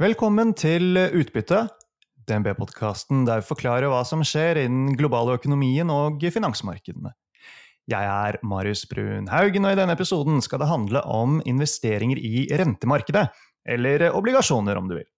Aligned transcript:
Velkommen 0.00 0.54
til 0.56 0.96
Utbytte, 0.96 1.66
DNB-podkasten 2.24 3.26
der 3.28 3.42
vi 3.42 3.48
forklarer 3.50 3.90
hva 3.92 3.98
som 4.08 4.22
skjer 4.24 4.62
innen 4.62 4.94
globale 4.96 5.34
økonomien 5.36 5.90
og 5.92 6.22
finansmarkedene. 6.32 7.10
Jeg 7.92 8.08
er 8.08 8.38
Marius 8.40 8.86
Brun 8.88 9.28
Haugen, 9.28 9.66
og 9.68 9.74
i 9.74 9.76
denne 9.76 9.92
episoden 9.92 10.40
skal 10.40 10.62
det 10.62 10.70
handle 10.70 11.02
om 11.04 11.42
investeringer 11.44 12.16
i 12.16 12.46
rentemarkedet, 12.48 13.26
eller 13.68 14.06
obligasjoner, 14.16 14.80
om 14.80 14.88
du 14.88 14.96
vil. 15.02 15.08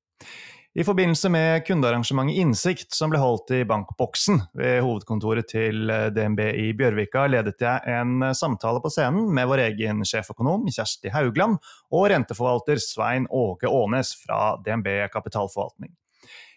I 0.75 0.85
forbindelse 0.85 1.29
med 1.29 1.67
kundearrangementet 1.67 2.37
Innsikt, 2.41 2.95
som 2.97 3.11
ble 3.13 3.19
holdt 3.21 3.51
i 3.53 3.59
Bankboksen 3.69 4.39
ved 4.57 4.79
hovedkontoret 4.81 5.51
til 5.53 5.91
eh, 5.93 6.07
DNB 6.17 6.41
i 6.49 6.71
Bjørvika, 6.79 7.27
ledet 7.29 7.61
jeg 7.61 7.93
en 7.93 8.31
samtale 8.33 8.81
på 8.81 8.89
scenen 8.95 9.27
med 9.37 9.51
vår 9.51 9.67
egen 9.67 10.01
sjeføkonom 10.09 10.65
Kjersti 10.73 11.13
Haugland 11.13 11.59
og 11.93 12.07
renteforvalter 12.15 12.81
Svein 12.81 13.29
Åge 13.29 13.69
Aanes 13.69 14.15
fra 14.23 14.55
DNB 14.65 14.89
Kapitalforvaltning. 15.13 15.93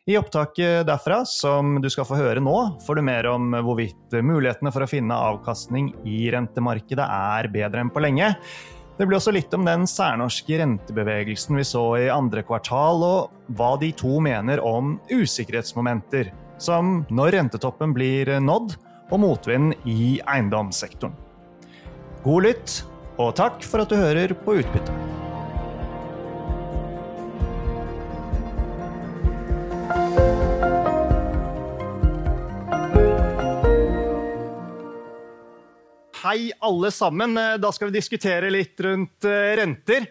I 0.07 0.15
opptaket 0.21 0.85
derfra, 0.87 1.23
som 1.27 1.81
du 1.83 1.89
skal 1.91 2.07
få 2.07 2.15
høre 2.15 2.39
nå, 2.39 2.55
får 2.85 2.95
du 2.95 3.03
mer 3.03 3.27
om 3.33 3.51
hvorvidt 3.65 4.15
mulighetene 4.23 4.71
for 4.71 4.85
å 4.85 4.87
finne 4.87 5.17
avkastning 5.17 5.91
i 6.07 6.29
rentemarkedet 6.31 7.03
er 7.03 7.51
bedre 7.51 7.83
enn 7.83 7.91
på 7.91 8.05
lenge. 8.05 8.31
Det 8.95 9.03
blir 9.03 9.17
også 9.17 9.33
litt 9.35 9.51
om 9.57 9.65
den 9.67 9.83
særnorske 9.89 10.61
rentebevegelsen 10.61 11.57
vi 11.59 11.65
så 11.67 11.83
i 11.99 12.05
andre 12.07 12.45
kvartal, 12.47 13.03
og 13.03 13.55
hva 13.57 13.73
de 13.81 13.89
to 13.91 14.21
mener 14.23 14.61
om 14.63 14.95
usikkerhetsmomenter, 15.11 16.31
som 16.63 17.01
når 17.11 17.35
rentetoppen 17.35 17.91
blir 17.95 18.37
nådd, 18.39 18.77
og 19.11 19.21
motvind 19.21 19.75
i 19.85 20.15
eiendomssektoren. 20.23 21.13
God 22.23 22.47
lytt, 22.47 22.79
og 23.19 23.35
takk 23.37 23.61
for 23.67 23.83
at 23.83 23.91
du 23.91 23.99
hører 23.99 24.33
på 24.47 24.57
Utbytte. 24.63 25.04
Hei, 36.35 36.51
alle 36.59 36.91
sammen. 36.91 37.37
Eh, 37.37 37.53
da 37.63 37.69
skal 37.71 37.87
vi 37.87 37.95
diskutere 37.95 38.49
litt 38.51 38.79
rundt 38.83 39.23
eh, 39.23 39.53
renter. 39.55 40.03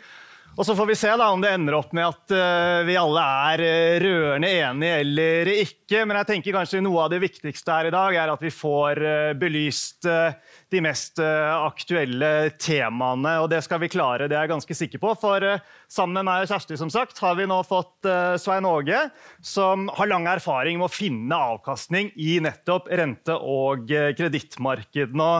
Og 0.56 0.64
så 0.64 0.72
får 0.78 0.86
vi 0.88 0.94
se 0.96 1.10
da 1.18 1.26
om 1.34 1.42
det 1.42 1.50
ender 1.52 1.74
opp 1.76 1.90
med 1.92 2.06
at 2.06 2.32
uh, 2.32 2.84
vi 2.86 2.94
alle 2.96 3.24
er 3.50 3.62
rørende 4.00 4.48
enige 4.48 5.00
eller 5.02 5.50
ikke. 5.50 6.04
Men 6.06 6.20
jeg 6.20 6.28
tenker 6.30 6.56
kanskje 6.56 6.80
noe 6.80 7.02
av 7.02 7.10
det 7.12 7.18
viktigste 7.26 7.74
her 7.74 7.90
i 7.90 7.92
dag 7.92 8.16
er 8.22 8.32
at 8.32 8.46
vi 8.46 8.54
får 8.54 9.02
belyst 9.36 10.06
de 10.06 10.84
mest 10.86 11.18
aktuelle 11.18 12.54
temaene. 12.54 13.34
Og 13.42 13.50
det 13.50 13.64
skal 13.66 13.82
vi 13.82 13.90
klare, 13.90 14.30
det 14.30 14.38
er 14.38 14.46
jeg 14.46 14.54
ganske 14.54 14.78
sikker 14.78 15.02
på. 15.02 15.12
For 15.26 15.48
sammen 15.90 16.20
med 16.22 16.30
meg 16.30 16.46
og 16.46 16.54
Kjersti 16.54 16.78
som 16.78 16.94
sagt, 16.94 17.18
har 17.18 17.34
vi 17.34 17.50
nå 17.50 17.58
fått 17.66 18.06
Svein 18.38 18.70
Åge, 18.70 19.08
som 19.42 19.90
har 19.98 20.14
lang 20.14 20.30
erfaring 20.38 20.78
med 20.78 20.86
å 20.86 20.96
finne 21.02 21.44
avkastning 21.50 22.14
i 22.14 22.38
nettopp 22.46 22.94
rente- 22.94 23.42
og 23.42 23.90
kredittmarkedene. 23.90 25.32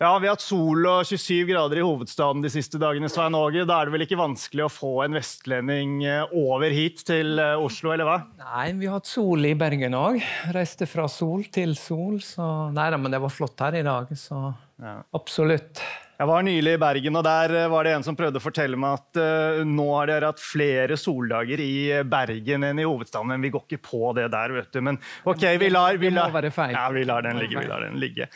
Ja, 0.00 0.14
Vi 0.16 0.30
har 0.30 0.32
hatt 0.32 0.40
sol 0.40 0.86
og 0.88 1.02
27 1.04 1.50
grader 1.50 1.76
i 1.76 1.82
hovedstaden 1.84 2.40
de 2.40 2.48
siste 2.48 2.78
dagene. 2.80 3.10
Svein 3.12 3.34
Åge. 3.36 3.66
Da 3.68 3.82
er 3.82 3.90
det 3.90 3.92
vel 3.92 4.04
ikke 4.06 4.16
vanskelig 4.16 4.62
å 4.64 4.70
få 4.72 4.92
en 5.04 5.18
vestlending 5.18 5.98
eh, 6.08 6.30
over 6.40 6.72
hit 6.72 7.02
til 7.04 7.36
eh, 7.36 7.60
Oslo, 7.60 7.92
eller 7.92 8.08
hva? 8.08 8.14
Nei, 8.40 8.70
vi 8.80 8.88
har 8.88 8.96
hatt 8.96 9.10
sol 9.10 9.44
i 9.44 9.50
Bergen 9.60 9.92
òg. 9.98 10.16
Reiste 10.56 10.88
fra 10.88 11.04
sol 11.04 11.44
til 11.52 11.76
sol. 11.76 12.16
Så 12.24 12.46
nei 12.72 12.86
da, 12.94 12.96
men 12.96 13.12
det 13.12 13.20
var 13.20 13.34
flott 13.34 13.60
her 13.60 13.76
i 13.76 13.82
dag. 13.84 14.08
Så 14.16 14.38
ja. 14.80 14.94
absolutt. 15.20 15.84
Jeg 16.16 16.28
var 16.32 16.48
nylig 16.48 16.72
i 16.78 16.80
Bergen, 16.80 17.20
og 17.20 17.28
der 17.28 17.58
eh, 17.60 17.68
var 17.74 17.84
det 17.84 17.92
en 17.98 18.08
som 18.08 18.16
prøvde 18.16 18.40
å 18.40 18.46
fortelle 18.46 18.80
meg 18.80 19.02
at 19.02 19.20
uh, 19.20 19.60
nå 19.68 19.86
har 19.98 20.08
dere 20.14 20.32
hatt 20.32 20.40
flere 20.40 20.96
soldager 21.00 21.60
i 21.60 22.00
Bergen 22.08 22.64
enn 22.70 22.80
i 22.80 22.88
hovedstaden, 22.88 23.34
men 23.34 23.44
vi 23.44 23.52
går 23.52 23.68
ikke 23.68 23.84
på 23.92 24.16
det 24.16 24.30
der, 24.32 24.56
vet 24.62 24.72
du. 24.72 24.80
Men 24.88 24.96
OK, 25.28 25.44
vi 25.60 25.68
lar, 25.68 26.00
vi 26.00 26.16
lar, 26.16 26.40
ja, 26.40 26.88
vi 26.88 27.04
lar 27.04 27.28
den 27.28 27.44
ligge. 27.44 27.60
Vi 27.60 27.68
lar 27.68 27.84
den 27.84 28.00
ligge. 28.00 28.32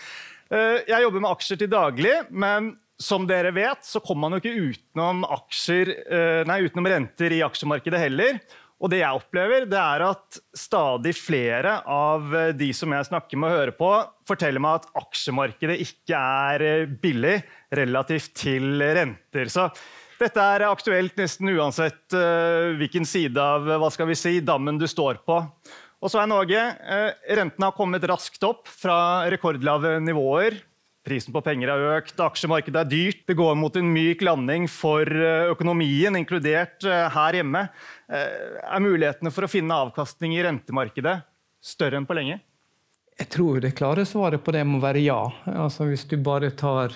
Eh, 0.54 0.82
jeg 0.86 1.06
jobber 1.06 1.22
med 1.22 1.32
aksjer 1.34 1.62
til 1.62 1.70
daglig, 1.72 2.16
men 2.30 2.74
som 3.00 3.24
dere 3.26 3.50
vet, 3.56 3.82
så 3.86 4.02
kommer 4.02 4.28
man 4.28 4.36
jo 4.36 4.42
ikke 4.42 4.68
utenom, 4.74 5.24
aksjer, 5.34 5.90
eh, 6.04 6.42
nei, 6.46 6.60
utenom 6.68 6.86
renter 6.92 7.34
i 7.34 7.42
aksjemarkedet 7.42 8.04
heller. 8.04 8.38
Og 8.84 8.90
det 8.92 9.00
jeg 9.00 9.16
opplever, 9.16 9.64
det 9.70 9.80
er 9.80 10.04
at 10.04 10.38
stadig 10.58 11.14
flere 11.16 11.78
av 11.90 12.34
eh, 12.36 12.52
de 12.54 12.70
som 12.76 12.92
jeg 12.94 13.08
snakker 13.08 13.40
med 13.40 13.50
og 13.50 13.58
hører 13.58 13.74
på, 13.78 13.90
forteller 14.28 14.62
meg 14.62 14.82
at 14.82 15.02
aksjemarkedet 15.02 15.80
ikke 15.82 16.22
er 16.54 16.86
billig 17.02 17.38
relativt 17.74 18.34
til 18.44 18.84
renter. 18.94 19.50
Så 19.50 19.66
dette 20.20 20.44
er 20.54 20.68
aktuelt 20.68 21.16
nesten 21.18 21.50
uansett 21.50 22.14
hvilken 22.78 23.04
side 23.08 23.40
av 23.42 23.66
hva 23.66 23.88
skal 23.90 24.06
vi 24.06 24.14
si, 24.16 24.36
dammen 24.46 24.78
du 24.78 24.86
står 24.88 25.18
på. 25.26 25.40
Og 26.04 26.12
så 26.12 26.20
er 26.20 26.28
Norge, 26.28 26.60
eh, 26.60 27.34
Rentene 27.38 27.70
har 27.70 27.76
kommet 27.76 28.04
raskt 28.04 28.42
opp 28.44 28.68
fra 28.68 29.24
rekordlave 29.32 29.96
nivåer. 30.04 30.58
Prisen 31.04 31.32
på 31.32 31.40
penger 31.44 31.72
har 31.72 31.84
økt, 31.98 32.20
aksjemarkedet 32.20 32.80
er 32.82 32.90
dyrt. 32.90 33.22
Det 33.28 33.36
går 33.36 33.56
mot 33.56 33.74
en 33.76 33.88
myk 33.92 34.20
landing 34.24 34.68
for 34.68 35.08
eh, 35.08 35.48
økonomien, 35.48 36.16
inkludert 36.20 36.84
eh, 36.84 37.08
her 37.08 37.40
hjemme. 37.40 37.64
Er 38.12 38.84
mulighetene 38.84 39.32
for 39.32 39.46
å 39.46 39.50
finne 39.50 39.80
avkastning 39.86 40.36
i 40.36 40.44
rentemarkedet 40.44 41.22
større 41.64 41.96
enn 41.96 42.08
på 42.08 42.18
lenge? 42.20 42.38
Jeg 43.16 43.30
tror 43.32 43.64
det 43.64 43.72
klare 43.78 44.04
svaret 44.04 44.44
på 44.44 44.52
det 44.52 44.64
må 44.68 44.82
være 44.84 45.00
ja. 45.00 45.20
Altså 45.48 45.88
Hvis 45.88 46.04
du 46.10 46.18
bare 46.20 46.52
tar 46.52 46.92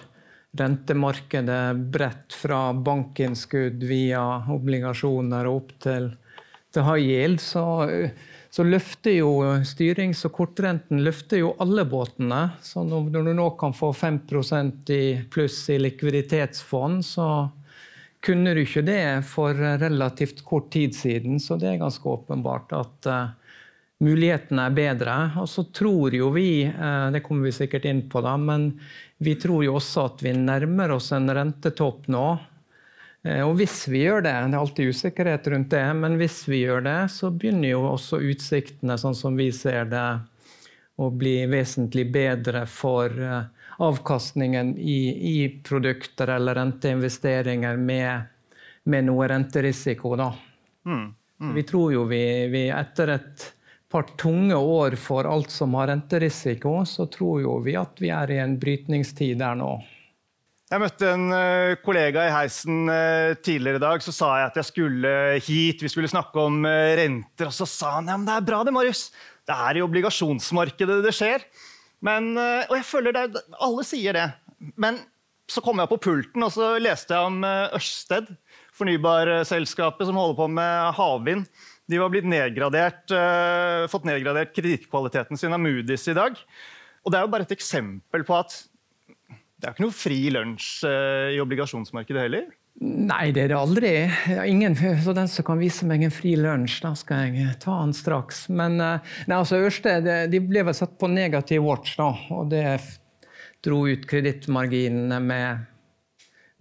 rentemarkedet 0.59 1.79
bredt 1.95 2.37
fra 2.37 2.75
bankinnskudd 2.77 3.85
via 3.89 4.25
obligasjoner 4.53 5.49
og 5.49 5.63
opp 5.63 5.77
til, 5.85 6.11
til 6.75 6.85
high 6.85 7.05
yield, 7.07 7.41
så 7.41 7.65
så 8.51 8.65
løfter 8.65 9.19
jo 9.19 9.31
styrings- 9.69 10.25
og 10.25 10.33
kortrenten 10.39 11.03
løfter 11.05 11.43
jo 11.43 11.53
alle 11.61 11.85
båtene. 11.89 12.41
Så 12.65 12.85
når 12.87 13.29
du 13.29 13.33
nå 13.37 13.51
kan 13.61 13.75
få 13.77 13.93
5% 13.93 14.93
i 14.95 15.05
pluss 15.31 15.61
i 15.71 15.77
likviditetsfond, 15.83 17.05
så 17.05 17.29
kunne 18.25 18.55
du 18.57 18.63
ikke 18.65 18.87
det 18.87 19.03
for 19.29 19.55
relativt 19.55 20.41
kort 20.47 20.71
tid 20.73 20.97
siden. 20.97 21.39
Så 21.41 21.59
det 21.61 21.75
er 21.75 21.83
ganske 21.83 22.09
åpenbart 22.09 22.73
at 22.77 23.11
uh, 23.13 23.29
mulighetene 24.05 24.65
er 24.67 24.77
bedre. 24.81 25.17
Og 25.43 25.49
så 25.53 25.67
tror 25.69 26.17
jo 26.17 26.33
vi, 26.35 26.65
uh, 26.67 27.13
det 27.15 27.23
kommer 27.27 27.51
vi 27.51 27.57
sikkert 27.61 27.87
inn 27.91 28.07
på, 28.11 28.25
da, 28.25 28.35
men 28.41 28.73
vi 29.23 29.37
tror 29.41 29.65
jo 29.67 29.77
også 29.79 30.09
at 30.09 30.25
vi 30.25 30.33
nærmer 30.35 30.97
oss 30.97 31.13
en 31.13 31.29
rentetopp 31.37 32.09
nå. 32.09 32.31
Eh, 33.27 33.43
og 33.43 33.57
hvis 33.59 33.83
vi 33.91 34.05
gjør 34.05 34.23
det, 34.27 34.33
det 34.33 34.57
er 34.57 34.63
alltid 34.63 34.95
usikkerhet 34.95 35.47
rundt 35.53 35.71
det, 35.75 35.85
men 35.99 36.17
hvis 36.21 36.41
vi 36.49 36.63
gjør 36.65 36.85
det, 36.87 36.99
så 37.15 37.31
begynner 37.35 37.73
jo 37.75 37.85
også 37.91 38.21
utsiktene, 38.31 38.99
sånn 39.01 39.17
som 39.19 39.39
vi 39.39 39.51
ser 39.55 39.89
det, 39.91 40.09
å 40.99 41.13
bli 41.15 41.45
vesentlig 41.47 42.09
bedre 42.11 42.65
for 42.67 43.13
eh, 43.23 43.45
avkastningen 43.79 44.75
i, 44.79 45.01
i 45.31 45.37
produkter 45.63 46.35
eller 46.35 46.59
renteinvesteringer 46.59 47.79
med, 47.79 48.27
med 48.91 49.07
noe 49.07 49.29
renterisiko. 49.31 50.17
Da. 50.19 50.33
Mm, 50.91 51.05
mm. 51.39 51.53
Vi 51.55 51.65
tror 51.69 51.93
jo 51.95 52.03
vi, 52.11 52.25
vi 52.51 52.65
etter 52.75 53.15
et 53.15 53.47
par 53.89 54.11
tunge 54.19 54.59
år 54.59 54.99
for 55.01 55.25
alt 55.31 55.55
som 55.55 55.79
har 55.79 55.87
renterisiko, 55.93 56.81
så 56.85 57.07
tror 57.07 57.45
jo 57.45 57.55
vi 57.65 57.77
at 57.79 58.03
vi 58.03 58.11
er 58.13 58.35
i 58.35 58.43
en 58.43 58.59
brytningstid 58.61 59.39
der 59.39 59.55
nå. 59.63 59.71
Jeg 60.69 60.83
møtte 60.83 61.09
en 61.09 61.31
uh, 61.33 61.79
kollega 61.81 62.27
i 62.29 62.33
heisen 62.35 62.91
uh, 62.93 63.33
tidligere 63.41 63.81
i 63.81 63.85
dag. 63.87 64.03
Så 64.05 64.13
sa 64.13 64.35
jeg 64.37 64.51
at 64.51 64.59
jeg 64.61 64.69
skulle 64.69 65.13
hit, 65.41 65.81
vi 65.81 65.89
skulle 65.89 66.11
snakke 66.13 66.43
om 66.45 66.61
uh, 66.69 66.93
renter. 66.99 67.49
Og 67.49 67.57
så 67.57 67.65
sa 67.65 67.95
han 67.97 68.11
ja, 68.11 68.19
men 68.19 68.29
det 68.29 68.35
er 68.35 68.45
bra 68.51 68.61
det, 68.69 68.75
Marius. 68.77 69.07
Det 69.49 69.57
er 69.57 69.79
i 69.79 69.85
obligasjonsmarkedet 69.87 71.01
det 71.07 71.15
skjer. 71.17 71.47
Men, 72.05 72.37
og 72.37 72.75
jeg 72.77 72.85
føler 72.87 73.17
det, 73.17 73.41
Alle 73.65 73.83
sier 73.83 74.15
det. 74.15 74.27
Men 74.79 75.01
så 75.51 75.63
kom 75.65 75.81
jeg 75.81 75.91
på 75.91 75.99
pulten 76.05 76.45
og 76.45 76.53
så 76.55 76.69
leste 76.79 77.17
jeg 77.17 77.31
om 77.31 77.41
Ørsted, 77.75 78.29
fornybarselskapet 78.77 80.07
som 80.07 80.21
holder 80.21 80.37
på 80.39 80.47
med 80.61 80.93
havvind. 80.95 81.49
De 81.91 81.99
var 81.99 82.13
blitt 82.13 82.29
nedgradert, 82.29 83.09
fått 83.91 84.07
nedgradert 84.07 84.53
kredittkvaliteten 84.55 85.41
sin 85.41 85.57
av 85.57 85.65
Moody's 85.65 86.05
i 86.13 86.15
dag. 86.21 86.39
Og 87.03 87.11
Det 87.11 87.19
er 87.19 87.27
jo 87.27 87.33
bare 87.33 87.49
et 87.49 87.57
eksempel 87.57 88.29
på 88.29 88.37
at 88.37 88.61
det 89.59 89.67
er 89.67 89.75
ikke 89.75 89.87
noe 89.89 89.97
fri 89.97 90.19
lunsj 90.31 90.71
uh, 90.87 91.29
i 91.35 91.41
obligasjonsmarkedet 91.43 92.25
heller? 92.29 92.49
Nei, 92.79 93.33
det 93.35 93.43
er 93.43 93.51
det 93.51 93.59
aldri. 93.59 93.91
Ingen, 94.47 94.77
så 95.03 95.11
den 95.17 95.27
som 95.31 95.47
kan 95.49 95.59
vise 95.59 95.87
meg 95.89 96.05
en 96.07 96.15
fri 96.15 96.37
lunsj, 96.39 96.77
da 96.85 96.93
skal 96.99 97.35
jeg 97.35 97.57
ta 97.65 97.81
den 97.81 97.95
straks. 97.97 98.45
Men 98.55 98.79
uh, 98.79 99.17
nei, 99.27 99.41
altså 99.41 99.59
Ørsted 99.67 100.07
de 100.31 100.43
ble 100.47 100.63
vel 100.69 100.79
satt 100.79 100.95
på 101.01 101.11
negativ 101.11 101.67
watch, 101.67 101.97
da, 101.99 102.13
og 102.37 102.53
det 102.55 102.79
dro 103.67 103.83
ut 103.91 104.07
kredittmarginene 104.07 105.19
med 105.27 105.67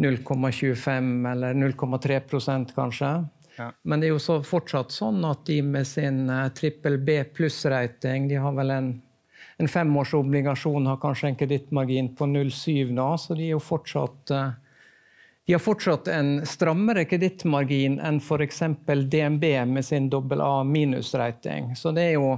0,25 0.02 1.32
eller 1.32 1.54
0,3% 1.54 2.74
kanskje. 2.74 3.12
Ja. 3.58 3.72
Men 3.84 4.02
det 4.02 4.10
er 4.10 4.14
jo 4.14 4.22
så 4.22 4.42
fortsatt 4.46 4.94
sånn 4.94 5.24
at 5.26 5.46
de 5.50 5.62
med 5.66 5.86
sin 5.90 6.26
uh, 6.30 6.48
trippel 6.54 6.98
B 7.02 7.22
pluss-rating, 7.34 8.28
de 8.30 8.42
har 8.42 8.58
vel 8.58 8.74
en 8.74 8.90
en 9.58 9.68
femårsobligasjon 9.68 10.86
har 10.86 10.98
kanskje 10.98 11.28
en 11.28 11.36
kredittmargin 11.36 12.16
på 12.16 12.26
0,7 12.26 12.92
nå, 12.94 13.18
så 13.18 13.34
de 13.34 13.50
er 13.50 13.56
jo 13.56 13.64
fortsatt 13.64 14.34
uh, 14.34 14.50
De 15.48 15.54
har 15.56 15.62
fortsatt 15.64 16.10
en 16.12 16.42
strammere 16.46 17.06
kredittmargin 17.08 18.02
enn 18.04 18.18
f.eks. 18.20 18.58
DNB 18.86 19.46
med 19.66 19.86
sin 19.86 20.10
AA 20.12 20.64
minus-rating. 20.68 21.70
Så 21.80 21.94
det 21.96 22.04
er, 22.04 22.18
jo, 22.18 22.34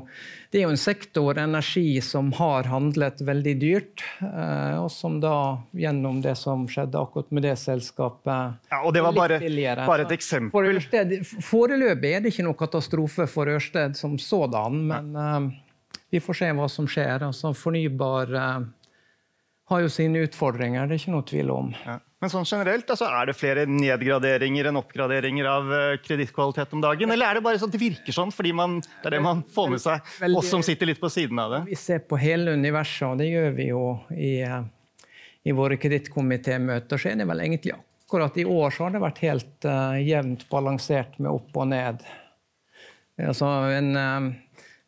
det 0.51 0.59
er, 0.59 0.67
jo, 0.67 0.75
en 0.75 0.77
sektor, 0.77 1.39
energi, 1.41 2.01
som 2.05 2.29
har 2.37 2.69
handlet 2.69 3.23
veldig 3.25 3.55
dyrt. 3.63 4.03
Eh, 4.21 4.77
og 4.77 4.91
som 4.93 5.17
da, 5.23 5.57
gjennom 5.73 6.21
det 6.21 6.35
som 6.37 6.67
skjedde 6.69 7.01
akkurat 7.01 7.33
med 7.33 7.47
det 7.49 7.55
selskapet 7.57 8.69
Ja, 8.69 8.83
Og 8.83 8.93
det 8.93 9.01
var 9.01 9.17
bare, 9.17 9.41
bare 9.89 10.05
et 10.05 10.13
eksempel. 10.13 10.53
For 10.53 10.69
Ørsted, 10.69 11.17
foreløpig 11.49 12.13
er 12.13 12.21
det 12.21 12.35
ikke 12.35 12.45
noe 12.45 12.61
katastrofe 12.61 13.25
for 13.25 13.49
Ørsted 13.49 13.97
som 13.97 14.19
sådan, 14.21 14.85
men 14.93 15.17
uh, 15.17 15.49
vi 16.09 16.21
får 16.23 16.41
se 16.41 16.51
hva 16.57 16.67
som 16.71 16.87
skjer. 16.89 17.25
Altså, 17.27 17.53
fornybar 17.57 18.35
eh, 18.35 18.59
har 19.69 19.81
jo 19.85 19.89
sine 19.93 20.25
utfordringer, 20.25 20.87
det 20.87 20.97
er 20.97 21.03
ikke 21.03 21.15
noe 21.15 21.27
tvil 21.29 21.51
om. 21.53 21.73
Ja. 21.85 21.99
Men 22.19 22.31
sånn 22.33 22.47
generelt, 22.47 22.89
altså, 22.91 23.07
er 23.15 23.29
det 23.29 23.35
flere 23.37 23.63
nedgraderinger 23.69 24.67
enn 24.67 24.79
oppgraderinger 24.79 25.45
av 25.47 25.69
uh, 25.71 25.99
kredittkvalitet 26.03 26.73
om 26.75 26.81
dagen? 26.83 27.13
Eller 27.15 27.29
er 27.29 27.39
det 27.39 27.43
bare 27.45 27.61
sånn 27.61 27.71
at 27.71 27.77
det 27.77 27.79
virker 27.79 28.15
sånn 28.15 28.33
fordi 28.35 28.51
man, 28.59 28.79
det 28.81 29.07
er 29.07 29.15
det 29.15 29.21
man 29.23 29.43
får 29.55 29.69
med 29.71 29.83
seg, 29.83 30.09
Veldig, 30.25 30.39
oss 30.41 30.49
som 30.51 30.65
sitter 30.65 30.89
litt 30.89 30.99
på 30.99 31.11
siden 31.13 31.39
av 31.39 31.53
det? 31.53 31.61
Vi 31.69 31.77
ser 31.79 32.01
på 32.09 32.19
hele 32.19 32.57
universet, 32.59 33.05
og 33.07 33.21
det 33.21 33.29
gjør 33.29 33.55
vi 33.55 33.69
jo 33.69 33.83
i, 34.17 34.33
uh, 34.43 35.07
i 35.47 35.55
våre 35.55 35.79
kredittkomitémøter. 35.79 36.99
Så 36.99 37.13
er 37.13 37.21
det 37.21 37.29
vel 37.29 37.45
egentlig 37.45 37.77
akkurat 37.77 38.41
i 38.41 38.47
år 38.51 38.75
så 38.75 38.87
har 38.87 38.97
det 38.97 39.03
vært 39.05 39.23
helt 39.23 39.69
uh, 39.69 39.95
jevnt 40.01 40.43
balansert 40.51 41.15
med 41.21 41.31
opp 41.31 41.55
og 41.61 41.71
ned. 41.71 42.03
Altså, 43.19 43.47
en, 43.75 43.93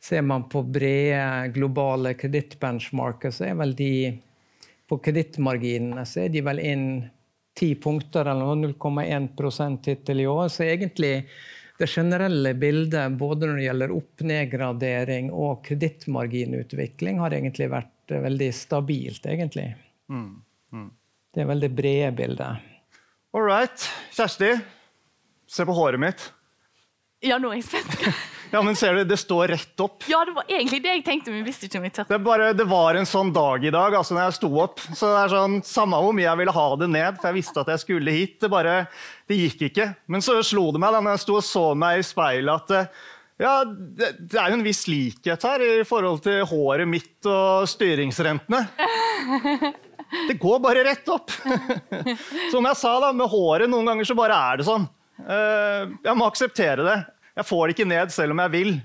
ser 0.04 0.22
man 0.26 0.48
på 0.50 0.64
brede 0.64 1.48
globale 1.54 2.14
kredittbenchmarker, 2.18 3.32
så 3.32 3.52
er 3.52 3.58
vel 3.60 3.76
de 3.78 3.94
på 4.92 4.98
kredittmarginene 5.00 6.04
så 6.04 6.26
er 6.26 6.32
de 6.34 6.42
vel 6.44 6.60
inn 6.60 6.86
ti 7.56 7.76
punkter, 7.80 8.28
eller 8.28 8.58
0,1 8.60 9.86
hittil 9.86 10.20
i 10.20 10.28
år. 10.28 10.50
Så 10.52 10.66
egentlig 10.66 11.14
det 11.80 11.88
generelle 11.88 12.54
bildet 12.54 13.16
både 13.20 13.48
når 13.48 13.60
det 13.60 13.68
gjelder 13.70 13.94
opp-nedgradering 13.96 15.32
og 15.32 15.64
kredittmarginutvikling, 15.66 17.22
har 17.24 17.38
egentlig 17.38 17.70
vært 17.72 18.16
veldig 18.28 18.50
stabilt, 18.54 19.26
egentlig. 19.26 19.70
Mm. 20.12 20.42
Mm. 20.76 20.92
Det 21.32 21.46
er 21.46 21.50
veldig 21.54 21.72
brede 21.78 22.12
bildet. 22.20 22.68
All 23.32 23.48
right. 23.48 23.88
Kjersti, 24.12 24.52
se 25.48 25.66
på 25.66 25.78
håret 25.78 26.04
mitt. 26.04 26.28
Ja, 27.24 27.40
nå 27.40 27.54
er 27.54 27.62
jeg 27.62 27.70
spent. 27.70 28.30
Ja, 28.52 28.62
men 28.62 28.76
ser 28.76 28.98
du, 28.98 29.04
Det 29.08 29.18
står 29.18 29.48
rett 29.54 29.84
opp. 29.84 30.04
Ja, 30.12 30.22
det 30.28 30.34
var 30.36 30.50
egentlig 30.50 30.82
det 30.84 30.96
jeg 30.98 31.06
tenkte. 31.06 31.32
men 31.32 31.42
vi 31.42 31.52
visste 31.52 31.68
ikke 31.68 31.80
om 31.80 31.88
jeg 31.88 31.96
tørte. 31.96 32.12
Det, 32.12 32.20
bare, 32.26 32.52
det 32.58 32.68
var 32.68 33.00
en 33.00 33.08
sånn 33.08 33.32
dag 33.36 33.64
i 33.64 33.72
dag 33.74 33.96
altså 33.96 34.18
når 34.18 34.28
jeg 34.28 34.38
sto 34.40 34.52
opp. 34.64 34.84
så 34.90 35.14
det 35.14 35.22
er 35.22 35.34
sånn, 35.36 35.62
Samme 35.68 36.02
hvor 36.04 36.16
mye 36.16 36.28
jeg 36.28 36.42
ville 36.42 36.56
ha 36.56 36.68
det 36.82 36.90
ned, 36.92 37.22
for 37.22 37.32
jeg 37.32 37.40
visste 37.40 37.64
at 37.64 37.72
jeg 37.72 37.84
skulle 37.86 38.16
hit. 38.16 38.38
Det 38.44 38.52
bare, 38.52 38.76
det 39.32 39.40
gikk 39.40 39.66
ikke. 39.72 39.88
Men 40.12 40.26
så 40.26 40.38
slo 40.44 40.68
det 40.76 40.84
meg 40.84 40.96
da 40.96 41.02
når 41.04 41.16
jeg 41.16 41.26
sto 41.26 41.40
og 41.40 41.48
så 41.48 41.66
meg 41.78 42.02
i 42.02 42.06
speilet, 42.06 42.52
at 42.60 42.76
eh, 42.76 43.08
ja, 43.42 43.54
det, 43.66 44.12
det, 44.20 44.38
er 44.38 44.52
jo 44.52 44.60
en 44.60 44.66
viss 44.66 44.84
likhet 44.92 45.48
her 45.48 45.64
i 45.66 45.86
forhold 45.88 46.20
til 46.26 46.44
håret 46.46 46.90
mitt 46.90 47.30
og 47.30 47.70
styringsrentene. 47.72 48.66
Det 50.12 50.36
går 50.42 50.58
bare 50.60 50.82
rett 50.84 51.08
opp. 51.08 51.32
Som 52.52 52.66
jeg 52.68 52.76
sa, 52.76 52.98
da, 53.00 53.14
med 53.16 53.32
håret 53.32 53.72
noen 53.72 53.88
ganger 53.88 54.10
så 54.10 54.16
bare 54.18 54.36
er 54.36 54.60
det 54.60 54.66
sånn. 54.68 54.84
Eh, 55.24 55.94
jeg 56.04 56.18
må 56.20 56.28
akseptere 56.28 56.84
det. 56.84 56.98
Jeg 57.42 57.50
får 57.50 57.64
det 57.66 57.76
ikke 57.76 57.90
ned 57.90 58.14
selv 58.14 58.36
om 58.36 58.42
jeg 58.44 58.54
vil. 58.54 58.76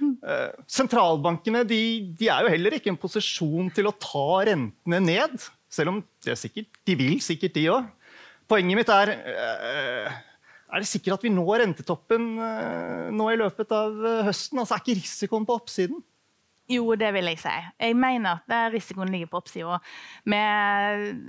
Uh, 0.00 0.52
sentralbankene 0.68 1.62
de, 1.68 1.80
de, 2.16 2.28
er 2.32 2.44
jo 2.44 2.52
heller 2.52 2.76
ikke 2.76 2.90
i 2.90 2.94
en 2.94 3.00
posisjon 3.00 3.68
til 3.76 3.88
å 3.88 3.96
ta 4.00 4.28
rentene 4.48 5.00
ned. 5.04 5.36
Selv 5.72 5.92
om 5.92 6.00
sikkert, 6.24 6.80
de 6.88 6.96
vil 6.96 7.18
sikkert, 7.24 7.56
de 7.56 7.66
òg. 7.74 7.92
Poenget 8.48 8.78
mitt 8.78 8.92
er 8.94 9.12
uh, 9.12 10.16
Er 10.72 10.82
det 10.82 10.88
sikkert 10.88 11.18
at 11.18 11.24
vi 11.26 11.32
når 11.34 11.64
rentetoppen 11.64 12.28
uh, 12.40 13.08
nå 13.12 13.30
i 13.32 13.40
løpet 13.40 13.72
av 13.76 14.00
høsten? 14.30 14.62
Altså, 14.62 14.78
Er 14.78 14.84
ikke 14.84 15.00
risikoen 15.02 15.48
på 15.48 15.58
oppsiden? 15.60 16.00
Jo, 16.72 16.96
det 16.98 17.12
vil 17.14 17.28
jeg 17.30 17.38
si. 17.38 17.52
Jeg 17.78 17.94
mener 17.94 18.40
at 18.40 18.72
risikoen 18.72 19.12
ligger 19.12 19.28
på 19.30 19.38
oppsida. 19.38 19.76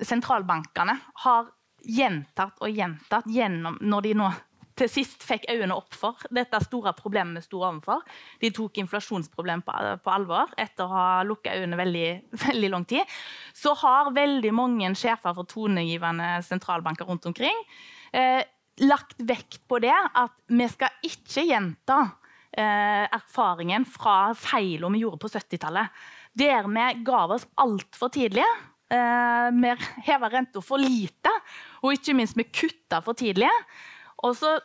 Sentralbankene 0.01 0.95
har 1.27 1.51
gjentatt 1.85 2.57
og 2.63 2.73
gjentatt 2.73 3.27
gjennom 3.29 3.77
når 3.85 4.07
de 4.07 4.13
nå 4.17 4.31
til 4.77 4.89
sist 4.91 5.23
fikk 5.25 5.47
øynene 5.51 5.75
opp 5.75 5.95
for 5.97 6.21
dette 6.33 6.59
store 6.65 6.93
problemet 6.97 7.41
vi 7.41 7.47
sto 7.47 7.61
overfor. 7.63 8.03
De 8.41 8.51
tok 8.55 8.79
inflasjonsproblemet 8.83 9.65
på, 9.67 9.75
på, 10.03 10.13
alvor 10.13 10.53
etter 10.59 10.85
å 10.85 10.93
ha 10.93 11.07
lukka 11.27 11.55
øynene 11.57 11.79
veldig, 11.79 12.09
veldig 12.47 12.71
lang 12.73 12.87
tid. 12.89 13.17
Så 13.57 13.75
har 13.83 14.13
veldig 14.15 14.53
mange 14.55 14.93
sjefer 14.97 15.35
for 15.37 15.49
tonegivende 15.49 16.37
sentralbanker 16.47 17.09
rundt 17.09 17.27
omkring 17.29 17.65
eh, 18.13 18.43
lagt 18.85 19.17
vekt 19.17 19.63
på 19.67 19.79
det 19.81 19.95
at 19.95 20.33
vi 20.51 20.67
skal 20.69 20.93
ikke 21.05 21.45
gjenta 21.47 21.99
eh, 22.53 23.05
erfaringen 23.05 23.87
fra 23.89 24.33
feilene 24.37 24.97
vi 24.97 25.03
gjorde 25.03 25.21
på 25.23 25.31
70-tallet. 25.33 26.01
Der 26.37 26.69
vi 26.69 26.87
ga 27.05 27.23
oss 27.33 27.47
altfor 27.57 28.13
tidlig. 28.13 28.45
Eh, 28.93 29.49
vi 29.57 29.73
heva 30.07 30.29
renta 30.31 30.61
for 30.63 30.79
lite, 30.79 31.33
og 31.81 31.97
ikke 31.97 32.15
minst 32.17 32.37
vi 32.37 32.47
kutta 32.47 33.01
for 33.03 33.17
tidlig. 33.17 33.51
Og 34.25 34.33
så 34.33 34.55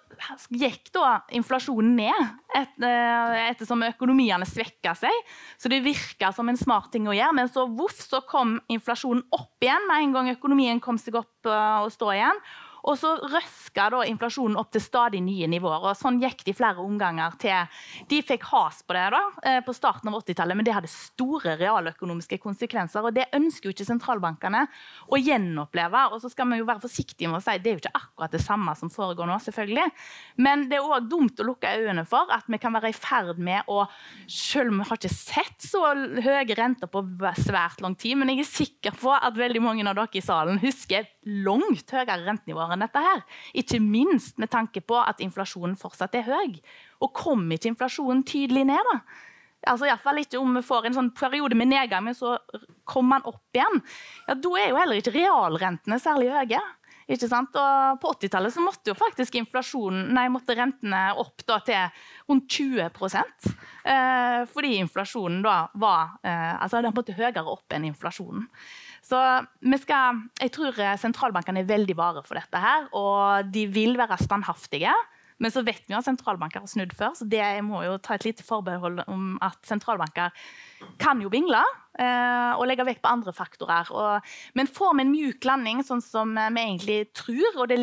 gikk 0.49 0.89
da 0.95 1.19
inflasjonen 1.37 1.97
ned 1.99 2.29
et, 2.57 2.77
eh, 2.89 3.35
ettersom 3.51 3.85
økonomiene 3.85 4.47
svekka 4.49 4.95
seg. 4.97 5.13
Så 5.61 5.69
det 5.69 5.83
virka 5.85 6.33
som 6.33 6.49
en 6.49 6.57
smart 6.57 6.91
ting 6.93 7.05
å 7.05 7.13
gjøre. 7.13 7.37
Men 7.37 7.51
så 7.53 7.67
voff, 7.69 8.01
så 8.01 8.23
kom 8.25 8.61
inflasjonen 8.73 9.25
opp 9.33 9.61
igjen 9.61 9.89
med 9.89 10.03
en 10.03 10.13
gang 10.17 10.33
økonomien 10.33 10.81
kom 10.81 10.97
seg 10.97 11.21
opp 11.21 11.47
eh, 11.47 11.79
og 11.85 11.93
stå 11.93 12.15
igjen. 12.17 12.41
Og 12.83 12.97
så 12.99 13.13
røska 13.31 13.87
da 13.95 14.03
inflasjonen 14.09 14.59
opp 14.59 14.73
til 14.75 14.83
stadig 14.83 15.21
nye 15.23 15.47
nivåer. 15.51 15.85
og 15.87 15.99
Sånn 15.99 16.19
gikk 16.23 16.43
det 16.43 16.55
i 16.55 16.59
flere 16.59 16.83
omganger 16.83 17.37
til 17.39 17.79
De 18.11 18.19
fikk 18.27 18.49
has 18.51 18.83
på 18.83 18.97
det 18.97 19.05
da, 19.15 19.21
eh, 19.43 19.61
på 19.63 19.75
starten 19.75 20.11
av 20.11 20.19
80-tallet, 20.19 20.57
men 20.57 20.67
det 20.67 20.75
hadde 20.75 20.91
store 20.91 21.57
realøkonomiske 21.61 22.39
konsekvenser. 22.43 23.05
og 23.05 23.15
Det 23.15 23.29
ønsker 23.33 23.69
jo 23.69 23.75
ikke 23.75 23.87
sentralbankene 23.87 24.67
å 25.09 25.17
gjenoppleve. 25.17 26.13
og 26.13 26.21
så 26.21 26.31
skal 26.31 26.49
vi 26.51 26.59
jo 26.59 26.65
være 26.65 26.83
forsiktige 26.83 27.29
med 27.29 27.39
å 27.39 27.43
si 27.43 27.59
Det 27.59 27.71
er 27.71 27.75
jo 27.75 27.83
ikke 27.83 28.03
akkurat 28.03 28.33
det 28.33 28.41
samme 28.41 28.77
som 28.77 28.91
foregår 28.91 29.27
nå, 29.27 29.39
selvfølgelig. 29.39 29.91
Men 30.37 30.69
det 30.69 30.79
er 30.79 30.83
òg 30.83 31.09
dumt 31.09 31.39
å 31.39 31.47
lukke 31.47 31.69
øynene 31.69 32.07
for 32.07 32.27
at 32.31 32.45
vi 32.49 32.59
kan 32.59 32.73
være 32.73 32.91
i 32.91 32.93
ferd 32.93 33.39
med 33.39 33.63
å 33.69 33.87
Selv 34.27 34.71
om 34.71 34.79
vi 34.79 34.89
har 34.89 34.97
ikke 34.97 35.09
sett 35.09 35.59
så 35.59 35.83
høye 36.23 36.57
renter 36.57 36.87
på 36.87 37.03
svært 37.37 37.81
lang 37.81 37.95
tid, 37.95 38.17
men 38.17 38.29
jeg 38.29 38.41
er 38.41 38.45
sikker 38.45 38.93
på 38.99 39.13
at 39.13 39.37
veldig 39.37 39.61
mange 39.63 39.87
av 39.87 39.95
dere 39.95 40.19
i 40.19 40.21
salen 40.21 40.59
husker 40.59 41.07
langt 41.27 41.93
høyere 41.95 42.19
rentenivåer 42.27 42.75
enn 42.75 42.85
dette 42.85 43.03
her. 43.03 43.23
Ikke 43.59 43.81
minst 43.83 44.41
med 44.43 44.51
tanke 44.53 44.83
på 44.85 44.99
at 44.99 45.23
inflasjonen 45.25 45.77
fortsatt 45.79 46.17
er 46.19 46.27
høy. 46.27 46.57
Og 47.03 47.13
kommer 47.17 47.57
ikke 47.57 47.73
inflasjonen 47.73 48.25
tydelig 48.27 48.67
ned, 48.71 48.91
da? 48.93 49.01
Altså 49.71 49.87
i 49.87 49.93
fall 50.03 50.19
ikke 50.19 50.41
om 50.43 50.57
vi 50.59 50.65
får 50.67 50.89
en 50.89 50.97
sånn 50.97 51.11
periode 51.15 51.55
med 51.55 51.71
nedgang, 51.71 52.03
men 52.09 52.17
så 52.19 52.35
kommer 52.89 53.19
man 53.19 53.27
opp 53.31 53.55
igjen. 53.55 53.83
Ja, 54.27 54.35
Da 54.35 54.55
er 54.59 54.73
jo 54.73 54.79
heller 54.81 54.99
ikke 54.99 55.15
realrentene 55.15 56.01
særlig 56.03 56.33
høye. 56.35 56.63
Ikke 57.11 57.29
sant? 57.29 57.55
Og 57.59 58.01
på 58.03 58.13
80-tallet 58.15 58.57
måtte 58.63 58.93
jo 58.93 58.97
faktisk 58.99 59.37
nei, 60.15 60.29
måtte 60.33 60.57
rentene 60.57 61.03
opp 61.19 61.43
da, 61.47 61.59
til 61.67 61.91
rundt 62.31 62.49
20 62.49 62.89
eh, 63.85 64.45
Fordi 64.53 64.77
inflasjonen 64.79 65.43
da 65.45 65.57
var 65.75 66.17
eh, 66.23 66.55
altså 66.63 66.83
Den 66.83 66.95
måtte 66.95 67.17
høyere 67.17 67.45
opp 67.45 67.75
enn 67.75 67.89
inflasjonen. 67.91 68.47
Så 69.13 69.21
skal, 69.83 70.23
jeg 70.41 70.53
tror 70.55 70.79
sentralbankene 70.97 71.61
er 71.61 71.69
veldig 71.69 71.97
vare 71.99 72.23
for 72.25 72.39
dette 72.41 72.61
her, 72.63 72.87
og 72.97 73.51
de 73.53 73.67
vil 73.69 73.99
være 74.01 74.17
standhaftige. 74.23 74.95
Men 75.43 75.51
så 75.51 75.63
vet 75.67 75.83
vi 75.89 75.97
at 75.99 76.07
sentralbanker 76.07 76.63
har 76.63 76.71
snudd 76.71 76.93
før, 76.95 77.17
så 77.19 77.27
det 77.27 77.43
må 77.67 77.81
jo 77.83 77.97
ta 78.03 78.15
et 78.15 78.27
lite 78.29 78.45
forbehold 78.47 79.03
om 79.11 79.39
at 79.43 79.59
sentralbanker 79.67 80.31
kan 81.03 81.21
jo 81.23 81.31
bingle 81.33 81.61
eh, 81.99 82.53
og 82.55 82.67
legge 82.71 82.87
vekt 82.87 83.03
på 83.03 83.11
andre 83.11 83.35
faktorer. 83.35 83.91
Og, 83.91 84.35
men 84.59 84.71
får 84.71 84.95
vi 84.95 85.05
en 85.05 85.11
mjuk 85.11 85.49
landing, 85.49 85.83
sånn 85.87 86.03
som 86.05 86.37
vi 86.37 86.63
egentlig 86.63 86.99
tror 87.19 87.59
og 87.65 87.73
det, 87.73 87.81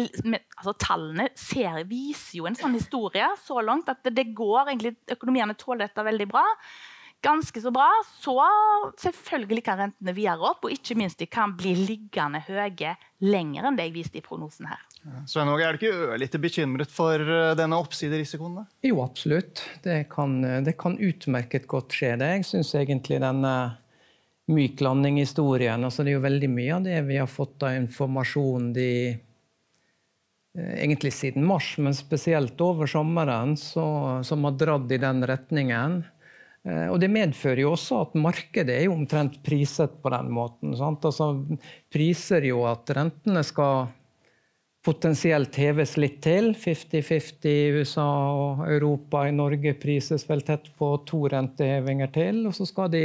altså, 0.56 0.76
Tallene 0.80 1.28
ser, 1.40 1.82
viser 1.90 2.40
jo 2.40 2.48
en 2.48 2.60
sånn 2.60 2.78
historie 2.80 3.28
så 3.44 3.60
langt 3.66 3.92
at 3.92 4.06
det, 4.08 4.16
det 4.22 4.30
går 4.38 4.70
egentlig, 4.70 4.96
Økonomiene 5.18 5.58
tåler 5.60 5.88
dette 5.88 6.08
veldig 6.08 6.30
bra 6.32 6.46
ganske 7.26 7.62
så 7.62 7.72
bra, 7.74 7.88
så 8.22 8.36
selvfølgelig 9.02 9.64
kan 9.66 9.82
rentene 9.84 10.14
videre 10.16 10.52
opp. 10.52 10.68
Og 10.68 10.76
ikke 10.76 10.98
minst 11.00 11.20
de 11.20 11.28
kan 11.30 11.56
bli 11.60 11.74
liggende 11.78 12.42
høye 12.48 12.96
lenger 13.26 13.68
enn 13.68 13.80
det 13.80 13.90
jeg 13.90 13.96
viste 13.98 14.22
i 14.22 14.26
prognosen 14.26 14.70
her. 14.72 14.86
Ja. 15.00 15.24
Svein 15.32 15.52
Åge, 15.52 15.64
er 15.64 15.76
du 15.76 15.80
ikke 15.80 16.08
ørlite 16.14 16.42
bekymret 16.44 16.92
for 16.92 17.24
eh, 17.24 17.54
denne 17.60 17.78
oppsiderisikoen? 17.80 18.66
Jo, 18.84 19.00
absolutt. 19.04 19.64
Det 19.84 20.02
kan, 20.12 20.42
det 20.66 20.76
kan 20.80 20.98
utmerket 21.00 21.70
godt 21.72 21.96
skje, 21.96 22.18
det. 22.20 22.34
Jeg 22.40 22.50
syns 22.50 22.74
egentlig 22.76 23.22
denne 23.24 23.54
myk 24.50 24.82
landing-historien 24.82 25.84
altså 25.86 26.04
Det 26.04 26.14
er 26.14 26.18
jo 26.18 26.26
veldig 26.26 26.50
mye 26.52 26.78
av 26.80 26.86
det 26.88 27.02
vi 27.06 27.18
har 27.20 27.30
fått 27.30 27.66
av 27.66 27.76
informasjon 27.78 28.72
de 28.74 28.92
eh, 29.14 30.76
egentlig 30.82 31.14
siden 31.16 31.46
mars, 31.48 31.76
men 31.78 31.96
spesielt 31.98 32.60
over 32.64 32.90
sommeren, 32.90 33.56
så, 33.60 33.86
som 34.26 34.48
har 34.48 34.58
dratt 34.60 34.92
i 34.92 35.02
den 35.02 35.22
retningen. 35.30 36.02
Eh, 36.68 36.88
og 36.92 37.00
Det 37.00 37.10
medfører 37.12 37.64
jo 37.64 37.74
også 37.76 38.02
at 38.08 38.18
markedet 38.20 38.76
er 38.76 38.88
jo 38.88 38.98
omtrent 38.98 39.40
priset 39.46 40.02
på 40.04 40.12
den 40.14 40.32
måten. 40.34 40.76
Altså, 40.76 41.32
priser 41.92 42.50
jo 42.50 42.66
at 42.70 42.90
rentene 42.96 43.44
skal 43.48 43.88
potensielt 44.86 45.56
heves 45.60 45.96
litt 46.00 46.22
til. 46.24 46.54
50-50 46.58 47.80
USA 47.80 48.08
og 48.36 48.64
Europa. 48.68 49.26
I 49.28 49.36
Norge 49.36 49.76
prises 49.80 50.26
vel 50.30 50.44
tett 50.48 50.72
på 50.80 50.94
to 51.10 51.26
rentehevinger 51.32 52.14
til. 52.16 52.46
Og 52.50 52.56
så 52.58 52.68
skal 52.70 52.92
de 52.94 53.04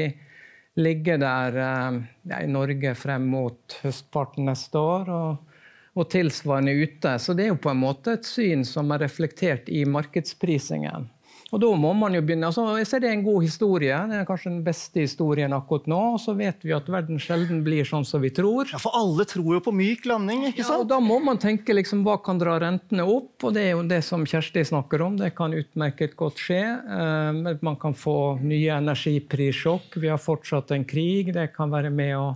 ligge 0.81 1.19
der 1.23 1.59
eh, 1.63 1.99
ja, 2.31 2.43
i 2.43 2.51
Norge 2.51 2.95
frem 2.99 3.27
mot 3.31 3.79
høstparten 3.83 4.49
neste 4.51 4.81
år. 4.81 5.11
Og, 5.15 5.59
og, 5.95 6.09
tilsvarende 6.11 6.75
ute. 6.75 7.19
Så 7.23 7.35
det 7.35 7.47
er 7.47 7.53
jo 7.55 7.63
på 7.63 7.71
en 7.71 7.83
måte 7.85 8.19
et 8.19 8.27
syn 8.27 8.65
som 8.67 8.91
er 8.95 9.05
reflektert 9.07 9.71
i 9.71 9.85
markedsprisingen. 9.87 11.11
Og 11.55 11.61
da 11.63 11.69
må 11.79 11.93
man 11.95 12.17
jo 12.17 12.23
begynne, 12.25 12.49
altså 12.49 12.65
jeg 12.81 12.89
ser 12.91 13.03
Det 13.05 13.11
er 13.11 13.15
en 13.15 13.27
god 13.27 13.45
historie. 13.45 13.99
Det 14.11 14.17
er 14.19 14.27
kanskje 14.27 14.51
den 14.51 14.63
beste 14.67 15.05
historien 15.05 15.55
akkurat 15.55 15.87
nå. 15.91 16.01
Og 16.17 16.21
så 16.23 16.35
vet 16.35 16.65
vi 16.67 16.75
at 16.75 16.89
verden 16.91 17.21
sjelden 17.23 17.61
blir 17.67 17.87
sånn 17.87 18.07
som 18.09 18.25
vi 18.25 18.33
tror. 18.35 18.67
Ja, 18.73 18.81
For 18.83 18.97
alle 18.99 19.27
tror 19.31 19.53
jo 19.55 19.61
på 19.63 19.75
myk 19.75 20.09
landing. 20.11 20.49
ikke 20.51 20.65
sant? 20.65 20.75
Ja, 20.75 20.81
og 20.83 20.89
Da 20.91 20.99
må 21.05 21.21
man 21.23 21.39
tenke 21.39 21.77
liksom, 21.77 22.03
hva 22.07 22.17
kan 22.25 22.41
dra 22.43 22.57
rentene 22.63 23.07
opp. 23.07 23.47
og 23.47 23.55
Det 23.55 23.69
er 23.69 23.77
jo 23.77 23.85
det 23.87 24.01
som 24.07 24.27
Kjersti 24.27 24.65
snakker 24.67 25.05
om. 25.07 25.19
Det 25.21 25.31
kan 25.39 25.55
utmerket 25.55 26.17
godt 26.19 26.43
skje. 26.43 26.63
Eh, 26.99 27.55
man 27.63 27.79
kan 27.79 27.95
få 27.95 28.41
nye 28.43 28.81
energiprissjokk. 28.81 29.95
Vi 30.03 30.11
har 30.11 30.19
fortsatt 30.19 30.75
en 30.75 30.85
krig. 30.85 31.31
Det 31.37 31.53
kan 31.55 31.71
være 31.71 31.95
med 31.95 32.17
å 32.19 32.27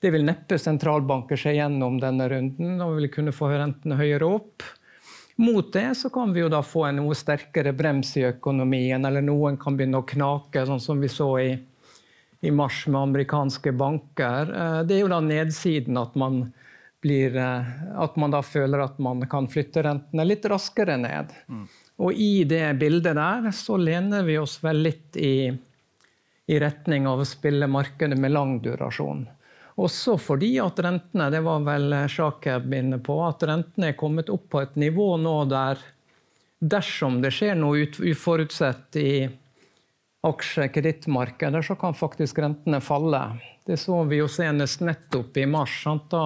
det 0.00 0.08
vil 0.14 0.24
neppe 0.24 0.56
sentralbanker 0.56 1.36
se 1.36 1.52
gjennom 1.52 1.98
denne 2.00 2.24
runden 2.32 2.78
og 2.80 2.94
vil 2.96 3.10
kunne 3.12 3.34
få 3.36 3.50
rentene 3.52 3.98
høyere 3.98 4.30
opp. 4.38 4.64
Mot 5.40 5.72
det 5.72 5.94
så 5.94 6.10
kan 6.10 6.32
vi 6.32 6.42
jo 6.42 6.48
da 6.52 6.58
få 6.60 6.82
en 6.84 6.98
noe 7.00 7.14
sterkere 7.16 7.72
brems 7.72 8.10
i 8.20 8.26
økonomien, 8.28 9.00
eller 9.08 9.24
noen 9.24 9.56
kan 9.56 9.72
begynne 9.72 10.02
å 10.02 10.04
knake, 10.04 10.66
sånn 10.68 10.82
som 10.84 11.00
vi 11.00 11.08
så 11.08 11.28
i, 11.40 11.54
i 12.44 12.52
mars 12.52 12.82
med 12.84 13.00
amerikanske 13.00 13.72
banker. 13.72 14.52
Eh, 14.52 14.76
det 14.84 14.98
er 14.98 15.00
jo 15.00 15.08
da 15.08 15.22
nedsiden 15.24 15.96
at 15.96 16.18
man, 16.20 16.42
blir, 17.00 17.40
eh, 17.40 17.72
at 18.04 18.20
man 18.20 18.36
da 18.36 18.42
føler 18.44 18.84
at 18.84 19.00
man 19.00 19.24
kan 19.32 19.48
flytte 19.48 19.86
rentene 19.88 20.28
litt 20.28 20.44
raskere 20.44 20.98
ned. 21.00 21.32
Mm. 21.48 21.64
Og 22.04 22.20
i 22.20 22.44
det 22.44 22.66
bildet 22.84 23.16
der 23.16 23.48
så 23.56 23.80
lener 23.80 24.28
vi 24.28 24.36
oss 24.44 24.58
vel 24.60 24.84
litt 24.90 25.16
i, 25.16 25.48
i 26.52 26.60
retning 26.60 27.08
av 27.08 27.24
å 27.24 27.30
spille 27.32 27.64
markedet 27.80 28.20
med 28.20 28.36
lang 28.36 28.58
durasjon. 28.60 29.24
Også 29.80 30.16
fordi 30.20 30.54
at 30.60 30.80
rentene 30.84 31.30
det 31.32 31.40
var 31.46 31.62
vel 31.64 31.94
Shakeb 32.12 32.68
inne 32.76 32.98
på, 33.00 33.16
at 33.24 33.44
rentene 33.48 33.92
er 33.92 33.98
kommet 34.00 34.28
opp 34.32 34.50
på 34.52 34.60
et 34.60 34.76
nivå 34.80 35.14
nå 35.22 35.36
der 35.48 35.80
dersom 36.60 37.22
det 37.22 37.32
skjer 37.32 37.56
noe 37.56 37.86
uforutsett 37.88 38.98
i 39.00 39.12
aksjekredittmarkedet, 40.26 41.64
så 41.64 41.76
kan 41.80 41.96
faktisk 41.96 42.38
rentene 42.38 42.80
falle. 42.84 43.22
Det 43.66 43.78
så 43.80 44.02
vi 44.04 44.20
jo 44.20 44.28
senest 44.28 44.82
nettopp 44.84 45.36
i 45.40 45.46
mars. 45.48 45.78
Da, 46.12 46.24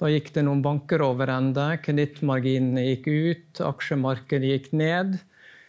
da, 0.00 0.10
gikk 0.10 0.32
det 0.34 0.42
noen 0.48 0.64
banker 0.64 1.04
over 1.06 1.30
ende, 1.30 1.68
kredittmarginene 1.84 2.88
gikk 2.88 3.06
ut, 3.06 3.62
aksjemarkedet 3.62 4.52
gikk 4.52 4.70
ned. 4.74 5.18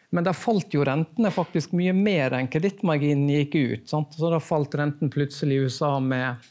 Men 0.09 0.25
da 0.25 0.33
falt 0.33 0.73
jo 0.73 0.85
rentene 0.87 1.29
faktisk 1.35 1.73
mye 1.77 1.93
mer 1.93 2.33
enn 2.33 2.49
kredittmarginene 2.49 3.41
gikk 3.43 3.57
ut. 3.59 3.89
Sant? 3.91 4.17
Så 4.17 4.31
da 4.33 4.41
falt 4.41 4.73
renten 4.79 5.11
plutselig 5.13 5.59
i 5.59 5.67
USA 5.67 5.97
med 6.01 6.41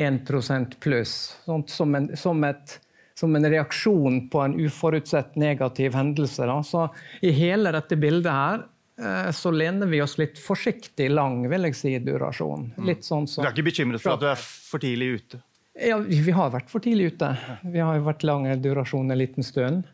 1 0.00 0.78
pluss. 0.80 1.36
Som 1.66 1.94
en, 1.94 2.16
som, 2.16 2.44
et, 2.44 2.80
som, 3.14 3.36
en, 3.36 3.50
reaksjon 3.50 4.28
på 4.32 4.40
en 4.40 4.56
uforutsett 4.60 5.36
negativ 5.36 5.94
hendelse. 5.94 6.46
Da. 6.46 6.62
Så 6.62 6.88
i 7.20 7.32
hele 7.36 7.72
dette 7.76 7.98
bildet 8.00 8.32
her 8.32 8.64
eh, 9.02 9.30
så 9.36 9.52
lener 9.52 9.90
vi 9.90 10.02
oss 10.02 10.18
litt 10.20 10.40
forsiktig 10.40 11.10
lang, 11.12 11.42
vil 11.52 11.68
jeg 11.68 11.78
si, 11.78 11.94
durasjon. 12.04 12.72
Mm. 12.76 12.90
Litt 12.90 13.06
sånn 13.06 13.28
som, 13.28 13.44
du 13.44 13.50
er 13.50 13.56
ikke 13.56 13.70
bekymret 13.70 14.04
for 14.04 14.16
at 14.16 14.24
du 14.24 14.28
er 14.32 14.42
for 14.42 14.82
tidlig 14.82 15.14
ute? 15.20 15.44
Ja, 15.80 15.96
vi 16.02 16.32
har 16.34 16.50
vært 16.52 16.68
for 16.72 16.82
tidlig 16.84 17.14
ute. 17.14 17.30
Vi 17.62 17.80
har 17.80 17.96
jo 17.96 18.04
vært 18.08 18.24
lang 18.26 18.48
durasjon 18.60 19.12
en 19.12 19.20
liten 19.20 19.46
stund. 19.46 19.86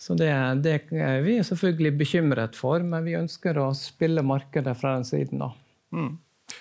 Så 0.00 0.16
det, 0.16 0.30
det 0.64 0.74
er 0.96 1.20
vi 1.20 1.36
selvfølgelig 1.44 1.92
bekymret 2.00 2.56
for, 2.56 2.80
men 2.80 3.04
vi 3.04 3.18
ønsker 3.18 3.58
å 3.60 3.68
spille 3.76 4.24
markedet 4.24 4.72
fra 4.80 4.94
den 4.96 5.04
siden. 5.04 5.42
da. 5.42 5.50
Mm. 5.92 6.14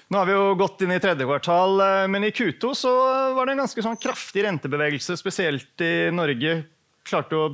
Nå 0.09 0.17
har 0.17 0.25
vi 0.25 0.33
jo 0.33 0.55
gått 0.57 0.81
inn 0.81 0.91
i 0.91 0.97
tredje 0.99 1.25
kvartal, 1.25 1.81
eh, 1.85 2.07
men 2.09 2.23
i 2.25 2.31
Q2 2.33 2.73
så 2.73 2.91
var 3.37 3.45
det 3.45 3.53
en 3.53 3.61
ganske 3.61 3.83
sånn 3.85 3.99
kraftig 4.01 4.41
rentebevegelse, 4.41 5.13
spesielt 5.19 5.83
i 5.85 6.09
Norge. 6.09 6.55
Klarte 7.05 7.29
du 7.29 7.37
å 7.37 7.49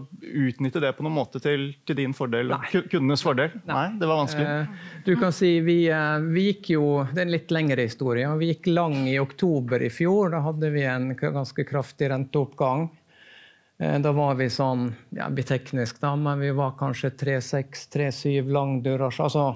utnytte 0.48 0.80
det 0.84 0.94
på 0.96 1.04
noen 1.04 1.18
måte 1.18 1.42
til, 1.44 1.68
til 1.84 2.00
din 2.00 2.16
fordel? 2.16 2.54
Nei. 2.54 2.82
Kundenes 2.92 3.26
fordel? 3.28 3.52
Nei. 3.68 3.76
Nei. 3.76 4.00
det 4.00 4.08
var 4.08 4.22
vanskelig? 4.22 4.48
Eh, 4.48 4.88
du 5.04 5.12
kan 5.20 5.36
si 5.36 5.52
vi, 5.68 5.78
eh, 5.92 6.16
vi, 6.24 6.48
gikk 6.54 6.72
jo 6.78 6.88
Det 7.12 7.26
er 7.26 7.28
en 7.28 7.36
litt 7.36 7.52
lengre 7.52 7.90
historie. 7.90 8.32
Vi 8.40 8.54
gikk 8.54 8.72
lang 8.72 9.02
i 9.04 9.20
oktober 9.20 9.84
i 9.84 9.92
fjor. 9.92 10.32
Da 10.32 10.46
hadde 10.48 10.72
vi 10.72 10.88
en 10.88 11.12
ganske 11.20 11.68
kraftig 11.68 12.14
renteoppgang. 12.14 12.88
Da 13.76 14.12
var 14.16 14.38
vi 14.40 14.46
sånn 14.48 14.88
ja, 15.12 15.26
teknisk, 15.28 15.98
da, 16.00 16.14
men 16.16 16.40
vi 16.40 16.54
var 16.56 16.78
kanskje 16.80 17.10
3-6-3-7 17.20 18.48
lang 18.56 18.78
durasje. 18.86 19.26
Altså 19.28 19.50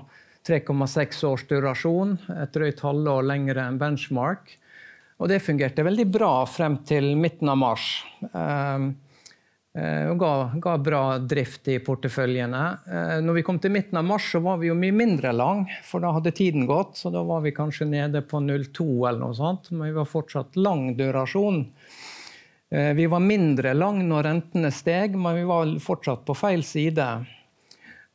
3,6 0.50 1.22
års 1.30 1.46
durasjon, 1.50 2.16
et 2.34 2.56
drøyt 2.56 2.82
halvår 2.82 3.28
lengre 3.30 3.68
enn 3.70 3.78
benchmark. 3.82 4.56
Og 5.20 5.28
det 5.30 5.42
fungerte 5.44 5.84
veldig 5.84 6.08
bra 6.10 6.32
frem 6.48 6.80
til 6.88 7.12
midten 7.20 7.52
av 7.52 7.60
mars. 7.60 7.86
Ehm, 8.32 8.94
eh, 9.76 10.08
og 10.08 10.16
ga, 10.22 10.34
ga, 10.64 10.76
bra 10.80 11.02
drift 11.20 11.68
i 11.70 11.76
porteføljene. 11.84 12.62
Eh, 12.88 13.16
når 13.26 13.40
vi 13.40 13.44
kom 13.46 13.60
til 13.60 13.74
midten 13.76 14.00
av 14.00 14.08
mars, 14.08 14.30
så 14.32 14.40
var 14.44 14.62
vi 14.62 14.72
jo 14.72 14.78
mye 14.80 14.96
mindre 14.96 15.34
lang, 15.36 15.66
for 15.84 16.02
da 16.02 16.14
hadde 16.16 16.34
tiden 16.36 16.66
gått. 16.70 16.96
Så 17.02 17.12
da 17.12 17.22
var 17.28 17.44
vi 17.44 17.56
kanskje 17.56 17.90
nede 17.92 18.24
på 18.24 18.40
0,2 18.42 18.88
eller 19.10 19.20
noe 19.26 19.36
sånt, 19.36 19.70
men 19.76 19.92
vi 19.92 19.98
var 20.00 20.08
fortsatt 20.08 20.56
lang 20.56 20.94
durasjon. 21.00 21.66
Eh, 22.72 22.94
vi 22.96 23.10
var 23.12 23.20
mindre 23.20 23.76
lang 23.76 24.00
når 24.08 24.24
rentene 24.24 24.72
steg, 24.72 25.20
men 25.20 25.36
vi 25.42 25.44
var 25.52 25.76
fortsatt 25.84 26.24
på 26.26 26.38
feil 26.38 26.64
side. 26.64 27.12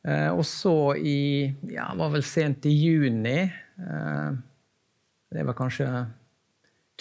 Eh, 0.05 0.29
og 0.29 0.45
så 0.45 0.95
i 0.95 1.49
ja, 1.73 1.89
var 1.97 2.11
vel 2.13 2.23
sent 2.25 2.67
i 2.69 2.73
juni 2.77 3.39
eh, 3.41 4.35
Det 5.33 5.45
var 5.47 5.57
kanskje 5.57 5.87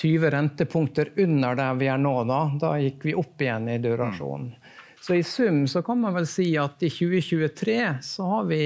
20 0.01 0.31
rentepunkter 0.33 1.11
under 1.21 1.59
der 1.59 1.77
vi 1.79 1.91
er 1.93 2.01
nå. 2.01 2.15
Da 2.29 2.41
Da 2.61 2.73
gikk 2.81 3.05
vi 3.05 3.15
opp 3.15 3.45
igjen 3.45 3.69
i 3.69 3.79
durasjonen. 3.79 4.55
Så 5.05 5.19
i 5.19 5.23
sum 5.23 5.67
så 5.69 5.83
kan 5.85 6.01
man 6.01 6.15
vel 6.17 6.27
si 6.27 6.49
at 6.57 6.81
i 6.83 6.89
2023 6.89 7.77
så 8.03 8.29
har 8.31 8.47
vi 8.49 8.63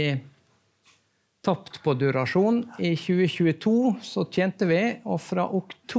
tapt 1.45 1.83
på 1.83 1.95
durasjon. 1.99 2.63
I 2.79 2.95
2022 2.95 3.97
så 4.07 4.25
tjente 4.31 4.69
vi, 4.71 4.83
og 5.05 5.19
fra 5.21 5.49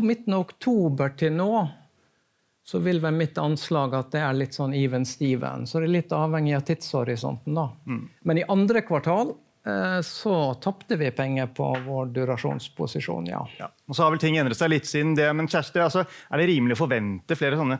midten 0.02 0.38
av 0.38 0.48
oktober 0.48 1.12
til 1.20 1.36
nå 1.36 1.52
så 2.70 2.80
vil 2.80 3.00
vel 3.02 3.16
mitt 3.18 3.38
anslag 3.42 3.96
at 3.98 4.12
det 4.14 4.20
er 4.22 4.36
litt 4.38 4.54
sånn 4.54 4.76
even 4.78 5.06
steven. 5.10 5.64
Så 5.66 5.80
det 5.82 5.88
er 5.88 5.96
litt 5.96 6.12
avhengig 6.14 6.52
av 6.54 6.68
tidshorisonten. 6.68 7.56
da. 7.58 7.64
Mm. 7.90 8.04
Men 8.30 8.38
i 8.38 8.44
andre 8.46 8.84
kvartal 8.86 9.32
eh, 9.66 9.96
så 10.06 10.36
tapte 10.62 11.00
vi 11.02 11.10
penger 11.18 11.50
på 11.58 11.72
vår 11.88 12.12
durasjonsposisjon, 12.14 13.32
ja. 13.32 13.42
ja. 13.58 13.72
Og 13.90 13.98
Så 13.98 14.06
har 14.06 14.14
vel 14.14 14.22
ting 14.22 14.38
endret 14.38 14.60
seg 14.60 14.70
litt 14.70 14.86
siden 14.86 15.16
det. 15.18 15.26
Men 15.34 15.50
Kjersti, 15.50 15.82
altså, 15.82 16.06
er 16.06 16.44
det 16.44 16.46
rimelig 16.52 16.78
å 16.78 16.84
forvente 16.84 17.40
flere 17.40 17.58
sånne 17.58 17.80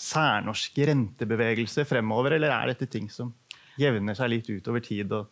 særnorske 0.00 0.88
rentebevegelser 0.88 1.84
fremover, 1.84 2.38
eller 2.38 2.56
er 2.56 2.72
dette 2.72 2.88
ting 2.88 3.12
som 3.12 3.34
jevner 3.76 4.16
seg 4.16 4.32
litt 4.32 4.48
ut 4.48 4.72
over 4.72 4.88
tid? 4.88 5.12
og 5.12 5.28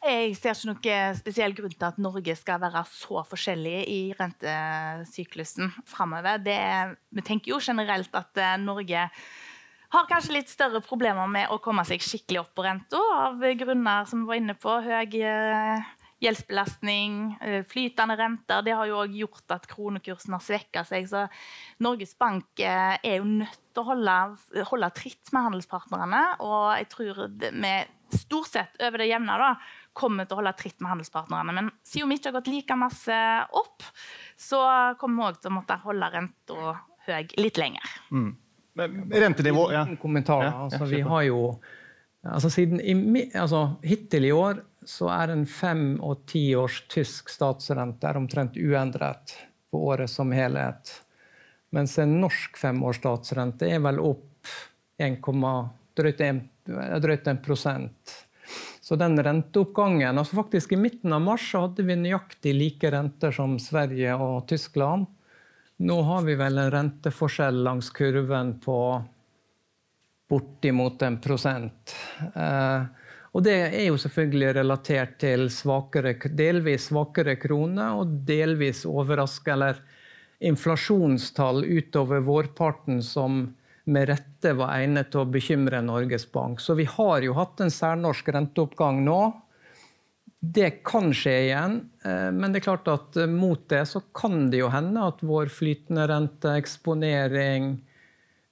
jeg 0.00 0.32
ser 0.38 0.56
ikke 0.56 0.70
noen 0.70 1.18
spesiell 1.18 1.54
grunn 1.56 1.74
til 1.74 1.86
at 1.90 2.00
Norge 2.00 2.34
skal 2.38 2.60
være 2.62 2.82
så 2.88 3.20
forskjellig 3.28 3.76
i 3.92 4.00
rentesyklusen 4.16 5.68
framover. 5.88 6.40
Vi 6.40 7.24
tenker 7.26 7.52
jo 7.52 7.60
generelt 7.60 8.14
at 8.16 8.40
eh, 8.40 8.56
Norge 8.62 9.04
har 9.90 10.08
kanskje 10.08 10.38
litt 10.38 10.48
større 10.48 10.80
problemer 10.80 11.28
med 11.28 11.52
å 11.52 11.60
komme 11.60 11.84
seg 11.84 12.00
skikkelig 12.00 12.44
opp 12.44 12.52
på 12.56 12.64
renta, 12.64 13.00
av 13.26 13.44
grunner 13.60 14.08
som 14.08 14.22
vi 14.22 14.30
var 14.30 14.40
inne 14.40 14.56
på. 14.56 14.78
Høy 14.88 15.20
eh, 15.20 15.92
gjeldsbelastning, 16.24 17.20
eh, 17.44 17.60
flytende 17.68 18.16
renter. 18.16 18.64
Det 18.64 18.80
har 18.80 18.88
jo 18.88 19.04
òg 19.04 19.20
gjort 19.20 19.56
at 19.58 19.68
kronekursen 19.68 20.32
har 20.32 20.44
svekka 20.48 20.88
seg. 20.88 21.12
Så 21.12 21.26
Norges 21.84 22.16
Bank 22.16 22.64
er 22.64 23.18
jo 23.18 23.28
nødt 23.28 23.62
til 23.68 23.84
å 23.84 23.88
holde, 23.92 24.18
holde 24.72 24.94
tritt 24.96 25.32
med 25.34 25.50
handelspartnerne. 25.50 26.26
Og 26.40 26.70
jeg 26.80 26.92
tror 26.96 27.26
vi 27.36 27.78
stort 28.18 28.50
sett 28.50 28.80
over 28.82 29.02
det 29.02 29.08
jevne 29.10 29.36
da, 29.40 29.50
kommer 29.92 30.26
til 30.26 30.36
å 30.36 30.40
holde 30.40 30.52
tritt 30.58 30.78
med 30.80 30.92
handelspartnerne. 30.94 31.54
Men 31.56 31.72
siden 31.86 32.10
vi 32.10 32.18
ikke 32.20 32.30
har 32.30 32.38
gått 32.38 32.52
like 32.52 32.78
masse 32.78 33.18
opp, 33.60 33.86
så 34.38 34.62
kommer 35.00 35.22
vi 35.22 35.28
òg 35.28 35.42
til 35.42 35.52
å 35.52 35.56
måtte 35.58 35.80
holde 35.84 36.10
renta 36.14 36.72
høy 37.06 37.34
litt 37.40 37.60
lenger. 37.60 37.92
Mm. 38.10 38.32
Rentenivå 39.10 39.66
ja. 39.74 39.84
Kommentar, 40.00 40.44
ja, 40.46 40.56
altså, 40.64 40.84
vi 40.88 41.00
har 41.04 41.22
jo 41.26 41.40
altså, 42.22 42.50
siden 42.50 42.80
i, 42.80 42.94
altså, 43.34 43.64
Hittil 43.82 44.28
i 44.28 44.32
år 44.32 44.62
så 44.86 45.10
er 45.12 45.34
en 45.34 45.44
fem- 45.46 45.98
og 46.00 46.24
tiårs 46.30 46.84
tysk 46.88 47.28
statsrente 47.28 48.14
omtrent 48.16 48.56
uendret 48.56 49.34
for 49.70 49.92
året 49.92 50.10
som 50.10 50.32
helhet. 50.32 50.94
Mens 51.74 51.98
en 52.02 52.16
norsk 52.22 52.56
femårs 52.58 52.98
statsrente 53.02 53.68
er 53.68 53.82
vel 53.84 54.00
opp 54.02 54.48
1, 55.00 55.20
drøyt 56.70 57.28
1, 57.30 57.42
drøyt 57.46 57.66
1 57.66 58.18
så 58.90 58.96
den 58.96 59.22
renteoppgangen 59.22 60.18
altså 60.18 60.40
faktisk 60.40 60.72
I 60.72 60.80
midten 60.80 61.12
av 61.14 61.20
mars 61.22 61.44
hadde 61.54 61.84
vi 61.86 61.94
nøyaktig 61.94 62.54
like 62.56 62.90
renter 62.90 63.30
som 63.30 63.52
Sverige 63.62 64.16
og 64.18 64.48
Tyskland. 64.50 65.06
Nå 65.86 65.98
har 66.08 66.24
vi 66.26 66.34
vel 66.34 66.58
en 66.58 66.72
renteforskjell 66.74 67.60
langs 67.68 67.92
kurven 67.94 68.56
på 68.64 68.78
bortimot 70.30 71.04
en 71.06 71.20
prosent. 71.22 71.94
Eh, 72.34 72.82
og 73.30 73.46
det 73.46 73.56
er 73.68 73.86
jo 73.86 74.00
selvfølgelig 74.02 74.50
relatert 74.58 75.16
til 75.22 75.46
svakere, 75.54 76.16
delvis 76.34 76.88
svakere 76.90 77.36
krone 77.38 77.92
og 77.94 78.18
delvis 78.26 78.82
overraske 78.90 79.54
eller 79.54 79.78
inflasjonstall 80.50 81.62
utover 81.62 82.26
vårparten 82.26 83.04
som 83.06 83.44
med 83.90 84.08
rette 84.10 84.54
var 84.56 84.76
egnet 84.78 85.10
til 85.12 85.24
å 85.24 85.30
bekymre 85.30 85.82
Norges 85.84 86.26
Bank. 86.32 86.62
Så 86.62 86.76
vi 86.78 86.86
har 86.88 87.24
jo 87.26 87.36
hatt 87.36 87.60
en 87.60 87.72
særnorsk 87.74 88.30
renteoppgang 88.34 89.02
nå. 89.04 89.20
Det 90.40 90.70
kan 90.88 91.10
skje 91.12 91.34
igjen, 91.44 91.74
eh, 92.04 92.30
men 92.32 92.52
det 92.52 92.62
er 92.62 92.68
klart 92.70 92.88
at 92.88 93.18
eh, 93.20 93.28
mot 93.28 93.60
det 93.68 93.82
så 93.90 94.00
kan 94.16 94.46
det 94.52 94.62
jo 94.62 94.70
hende 94.72 95.02
at 95.10 95.20
vår 95.20 95.50
flytende 95.52 96.06
rente, 96.08 96.54
eksponering, 96.56 97.74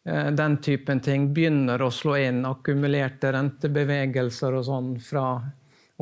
eh, 0.05 0.29
den 0.37 0.59
typen 0.61 1.01
ting 1.01 1.31
begynner 1.33 1.81
å 1.81 1.89
slå 1.95 2.19
inn. 2.21 2.43
Akkumulerte 2.45 3.33
rentebevegelser 3.33 4.59
og 4.59 4.67
sånn 4.69 4.91
fra 5.01 5.31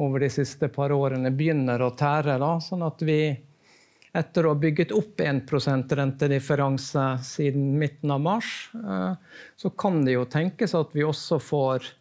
over 0.03 0.27
de 0.27 0.33
siste 0.33 0.69
par 0.75 0.91
årene 0.93 1.31
begynner 1.31 1.87
å 1.87 1.95
tære. 1.95 2.35
Da, 2.43 2.57
sånn 2.61 2.83
at 2.83 3.07
vi 3.07 3.21
etter 4.19 4.47
å 4.47 4.55
ha 4.55 4.61
bygget 4.61 4.95
opp 4.97 5.21
1 5.21 5.45
rentedifferanse 6.01 7.05
siden 7.27 7.77
midten 7.81 8.11
av 8.15 8.25
mars, 8.25 8.71
eh, 8.75 9.15
så 9.57 9.71
kan 9.71 10.05
det 10.07 10.17
jo 10.17 10.27
tenkes 10.31 10.75
at 10.79 10.97
vi 10.97 11.05
også 11.07 11.41
får 11.43 11.93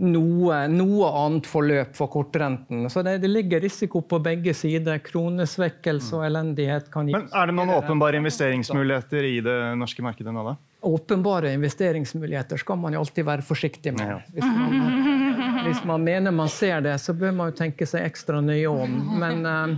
noe, 0.00 0.58
noe 0.72 1.08
annet 1.20 1.46
forløp 1.48 1.96
for 1.96 2.10
kortrenten. 2.12 2.86
Så 2.90 3.02
det, 3.04 3.18
det, 3.22 3.28
ligger 3.28 3.60
risiko 3.60 4.00
på 4.08 4.18
begge 4.24 4.54
sider. 4.56 4.98
Kronesvekkelse 5.04 6.16
og 6.16 6.26
elendighet 6.26 6.88
kan 6.92 7.08
gi 7.08 7.16
Men 7.16 7.28
Er 7.28 7.50
det 7.50 7.56
noen 7.58 7.74
åpenbare 7.76 8.20
investeringsmuligheter 8.22 9.28
i 9.28 9.38
det 9.44 9.58
norske 9.80 10.04
markedet 10.04 10.32
nå, 10.34 10.44
da? 10.48 10.56
Åpenbare 10.82 11.52
investeringsmuligheter 11.54 12.58
skal 12.58 12.80
man 12.80 12.96
jo 12.96 13.02
alltid 13.04 13.28
være 13.28 13.44
forsiktig 13.46 13.92
med. 13.98 14.24
Hvis, 14.34 14.48
man, 14.48 15.60
hvis, 15.68 15.82
man, 15.86 16.06
mener 16.08 16.34
man 16.34 16.50
ser 16.50 16.80
det, 16.82 16.96
så 16.98 17.14
bør 17.14 17.36
man 17.36 17.52
jo 17.52 17.58
tenke 17.60 17.86
seg 17.86 18.08
ekstra 18.08 18.40
nøye 18.42 18.72
om. 18.72 18.96
Men 19.20 19.46
uh, 19.46 19.76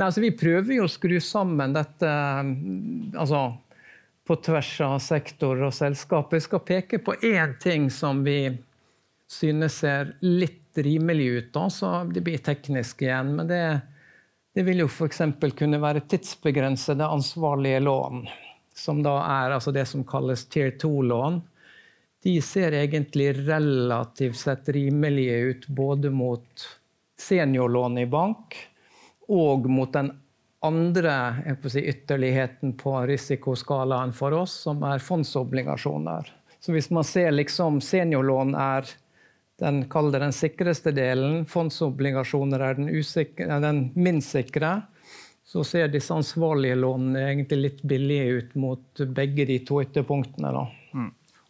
Nei, 0.00 0.06
altså, 0.06 0.22
vi 0.24 0.30
prøver 0.32 0.78
jo 0.78 0.86
å 0.86 0.88
skru 0.88 1.18
sammen 1.20 1.74
dette 1.76 2.10
altså, 3.20 3.40
på 4.24 4.36
tvers 4.40 4.70
av 4.86 4.94
sektor 5.04 5.60
og 5.66 5.74
selskap. 5.76 6.32
Jeg 6.32 6.46
skal 6.46 6.62
peke 6.64 7.00
på 7.04 7.18
én 7.28 7.52
ting 7.60 7.90
som 7.92 8.22
vi 8.24 8.46
synes 9.28 9.76
ser 9.82 10.14
litt 10.24 10.80
rimelig 10.80 11.26
ut. 11.34 11.50
Da, 11.52 11.66
så 11.68 11.90
det 12.08 12.22
blir 12.24 12.40
teknisk 12.40 13.04
igjen. 13.04 13.34
Men 13.36 13.50
det, 13.50 13.60
det 14.56 14.64
vil 14.70 14.80
jo 14.86 14.88
f.eks. 14.88 15.20
kunne 15.60 15.82
være 15.84 16.06
tidsbegrensede 16.08 17.04
ansvarlige 17.04 17.84
lån. 17.84 18.24
Som 18.72 19.04
da 19.04 19.18
er 19.26 19.58
altså 19.58 19.76
det 19.76 19.84
som 19.90 20.08
kalles 20.08 20.46
tier 20.48 20.72
2-lån. 20.80 21.42
De 22.24 22.38
ser 22.40 22.72
egentlig 22.80 23.34
relativt 23.42 24.40
sett 24.46 24.72
rimelige 24.72 25.36
ut 25.44 25.70
både 25.76 26.08
mot 26.08 26.68
seniorlån 27.20 28.00
i 28.00 28.08
bank 28.08 28.56
og 29.30 29.68
mot 29.70 29.92
den 29.94 30.10
andre 30.66 31.14
si, 31.68 31.80
ytterligheten 31.88 32.74
på 32.80 32.96
risikoskalaen 33.08 34.12
for 34.16 34.36
oss, 34.42 34.58
som 34.66 34.82
er 34.84 35.00
fondsobligasjoner. 35.00 36.32
Så 36.60 36.74
hvis 36.74 36.90
man 36.92 37.06
ser 37.08 37.30
liksom 37.32 37.80
seniorlån 37.80 38.54
er 38.58 38.90
den, 39.60 39.84
den 39.88 40.34
sikreste 40.36 40.92
delen, 40.96 41.44
fondsobligasjoner 41.48 42.64
er 42.64 42.76
den, 42.80 42.90
usikre, 42.92 43.60
den 43.62 43.86
minst 43.96 44.34
sikre, 44.36 44.80
så 45.44 45.64
ser 45.66 45.88
disse 45.90 46.14
ansvarlige 46.14 46.76
lånene 46.78 47.24
egentlig 47.32 47.58
litt 47.64 47.80
billige 47.82 48.36
ut 48.36 48.52
mot 48.60 49.02
begge 49.16 49.48
de 49.48 49.58
to 49.66 49.80
ytterpunktene. 49.82 50.52
Da. 50.54 50.66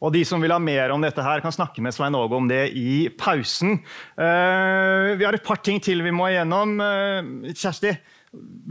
Og 0.00 0.14
de 0.14 0.23
som 0.25 0.40
vil 0.40 0.52
ha 0.54 0.61
mer 0.62 0.95
om 0.95 1.02
dette, 1.04 1.21
her 1.21 1.42
kan 1.45 1.52
snakke 1.52 1.83
med 1.85 1.92
Svein 1.92 2.16
Åge 2.16 2.37
om 2.37 2.47
det 2.49 2.71
i 2.76 3.11
pausen. 3.21 3.76
Uh, 4.16 5.12
vi 5.21 5.26
har 5.26 5.37
et 5.37 5.45
par 5.45 5.61
ting 5.61 5.80
til 5.85 6.00
vi 6.04 6.14
må 6.14 6.30
igjennom. 6.30 6.73
Uh, 6.80 7.50
Kjersti, 7.52 7.92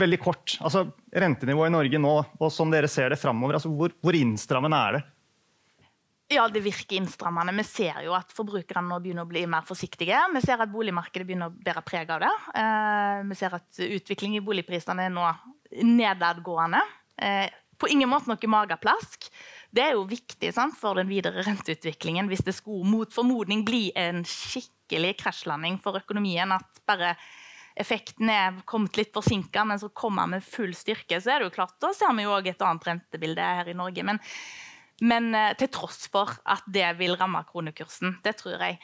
veldig 0.01 0.19
kort. 0.24 0.57
Altså, 0.65 0.88
rentenivået 1.13 1.70
i 1.70 1.75
Norge 1.75 2.01
nå, 2.01 2.15
og 2.39 2.51
som 2.53 2.74
dere 2.74 2.89
ser 2.89 3.13
det 3.13 3.22
framover, 3.22 3.59
altså, 3.59 3.70
hvor, 3.70 3.94
hvor 4.01 4.18
innstrammende 4.18 4.81
er 4.87 4.98
det? 4.98 5.03
Ja, 6.33 6.48
det 6.50 6.61
virker 6.65 6.98
innstrammende. 6.98 7.53
Vi 7.61 7.65
ser 7.65 8.01
jo 8.05 8.18
at 8.18 8.33
forbrukerne 8.33 8.85
nå 8.89 9.00
begynner 9.01 9.25
å 9.25 9.29
bli 9.29 9.46
mer 9.50 9.65
forsiktige. 9.65 10.18
Vi 10.33 10.44
ser 10.46 10.61
at 10.61 10.74
boligmarkedet 10.74 11.29
begynner 11.29 11.50
å 11.50 11.57
bære 11.61 11.85
preg 11.85 12.09
av 12.13 12.25
det. 12.25 12.33
Uh, 12.57 13.29
vi 13.29 13.37
ser 13.37 13.57
at 13.61 13.85
utviklingen 13.85 14.42
i 14.42 14.46
boligprisene 14.46 15.05
er 15.05 15.13
nå 15.13 15.29
nedadgående. 15.85 16.81
På 17.79 17.87
ingen 17.92 18.09
måte 18.11 18.31
noe 18.31 18.50
mageplask. 18.51 19.27
Det 19.70 19.84
er 19.84 19.94
jo 19.94 20.08
viktig 20.10 20.50
sant, 20.55 20.74
for 20.79 20.98
den 20.98 21.10
videre 21.12 21.44
renteutviklingen 21.46 22.29
hvis 22.32 22.42
det 22.46 22.55
skulle 22.58 22.88
mot 22.90 23.12
formodning 23.14 23.62
bli 23.68 23.90
en 23.98 24.24
skikkelig 24.25 25.14
krasjlanding 25.20 25.77
for 25.84 26.00
økonomien. 26.00 26.50
At 26.55 26.82
bare 26.90 27.14
effekten 27.79 28.32
er 28.34 28.58
kommet 28.70 28.98
litt 28.98 29.14
forsinka, 29.14 29.64
men 29.70 29.79
så 29.82 29.92
kommer 29.94 30.29
med 30.29 30.46
full 30.46 30.74
styrke. 30.75 31.20
Så 31.22 31.36
er 31.36 31.40
det 31.40 31.50
jo 31.50 31.58
klart, 31.60 31.77
da 31.82 31.94
ser 31.96 32.16
vi 32.18 32.25
jo 32.25 32.34
òg 32.34 32.50
et 32.50 32.66
annet 32.66 32.90
rentebilde 32.90 33.51
her 33.60 33.70
i 33.70 33.77
Norge. 33.77 34.05
Men, 34.10 34.22
men 35.05 35.29
eh, 35.38 35.53
til 35.60 35.70
tross 35.74 36.08
for 36.12 36.34
at 36.50 36.66
det 36.68 36.88
vil 37.00 37.14
ramme 37.20 37.44
kronekursen. 37.48 38.18
Det 38.25 38.36
tror 38.42 38.58
jeg. 38.58 38.79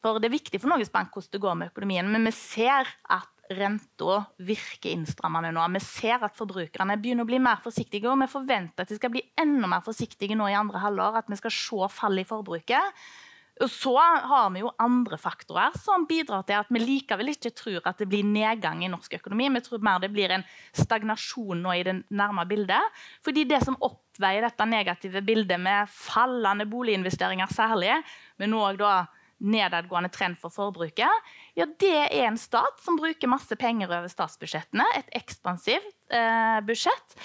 For 0.00 0.16
Det 0.16 0.30
er 0.30 0.38
viktig 0.38 0.62
for 0.62 0.72
Norges 0.72 0.92
Bank 0.92 1.12
hvordan 1.12 1.36
det 1.36 1.42
går 1.44 1.60
med 1.60 1.74
økonomien, 1.74 2.08
men 2.08 2.24
vi 2.24 2.32
ser 2.32 2.88
at 3.12 3.28
renta 3.50 4.20
virker 4.46 4.92
innstrammende 4.94 5.50
nå. 5.54 5.64
Vi 5.74 5.82
ser 5.84 6.22
at 6.26 6.36
forbrukerne 6.38 6.98
begynner 7.00 7.26
å 7.26 7.30
bli 7.30 7.40
mer 7.42 7.62
forsiktige, 7.64 8.10
og 8.10 8.20
vi 8.22 8.30
forventer 8.30 8.84
at 8.84 8.92
de 8.92 8.98
skal 8.98 9.12
bli 9.14 9.24
enda 9.40 9.70
mer 9.70 9.82
forsiktige 9.86 10.38
nå 10.38 10.48
i 10.50 10.58
andre 10.58 10.82
halvår. 10.84 11.18
At 11.22 11.32
vi 11.32 11.40
skal 11.40 11.54
se 11.54 11.90
fall 11.94 12.22
i 12.22 12.28
forbruket. 12.28 13.02
Og 13.60 13.68
så 13.68 13.92
har 14.00 14.48
vi 14.54 14.62
jo 14.62 14.70
andre 14.80 15.18
faktorer 15.20 15.74
som 15.82 16.06
bidrar 16.08 16.46
til 16.48 16.56
at 16.62 16.70
vi 16.72 16.80
likevel 16.80 17.34
ikke 17.34 17.52
tror 17.52 17.84
at 17.90 17.98
det 18.00 18.08
blir 18.08 18.24
nedgang 18.24 18.80
i 18.84 18.88
norsk 18.88 19.18
økonomi. 19.18 19.50
Vi 19.58 19.64
tror 19.66 19.84
mer 19.84 20.00
det 20.00 20.12
blir 20.14 20.32
en 20.32 20.46
stagnasjon 20.72 21.60
nå 21.60 21.74
i 21.76 21.84
det 21.84 21.98
nærme 22.08 22.46
bildet. 22.48 23.02
Fordi 23.26 23.44
det 23.50 23.60
som 23.66 23.76
oppveier 23.84 24.46
dette 24.46 24.68
negative 24.68 25.20
bildet 25.26 25.60
med 25.60 25.92
fallende 25.92 26.64
boliginvesteringer 26.70 27.52
særlig, 27.52 27.98
men 28.40 28.56
òg 28.56 28.80
da 28.80 28.94
nedadgående 29.40 30.10
trend 30.12 30.36
for 30.40 30.52
forbruket, 30.52 31.30
ja, 31.60 31.66
det 31.80 31.90
er 31.92 32.26
en 32.30 32.38
stat 32.40 32.80
som 32.80 32.96
bruker 32.96 33.28
masse 33.28 33.56
penger 33.60 33.90
over 33.90 34.08
statsbudsjettene. 34.08 34.86
Et 34.96 35.10
ekspansivt 35.20 36.14
eh, 36.14 36.60
budsjett. 36.64 37.16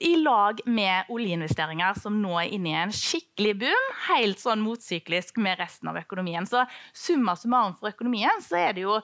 I 0.00 0.14
lag 0.16 0.62
med 0.64 1.10
oljeinvesteringer 1.12 1.98
som 2.00 2.16
nå 2.22 2.32
er 2.40 2.54
inne 2.56 2.72
i 2.72 2.78
en 2.86 2.94
skikkelig 2.96 3.52
boom. 3.66 3.90
Helt 4.08 4.40
sånn 4.40 4.64
motsyklisk 4.64 5.36
med 5.44 5.60
resten 5.60 5.92
av 5.92 6.00
økonomien. 6.00 6.48
Så 6.48 6.64
summa 6.96 7.36
summarum 7.36 7.76
for 7.76 7.92
økonomien 7.92 8.40
så 8.44 8.64
det 8.72 8.86
jo, 8.86 8.96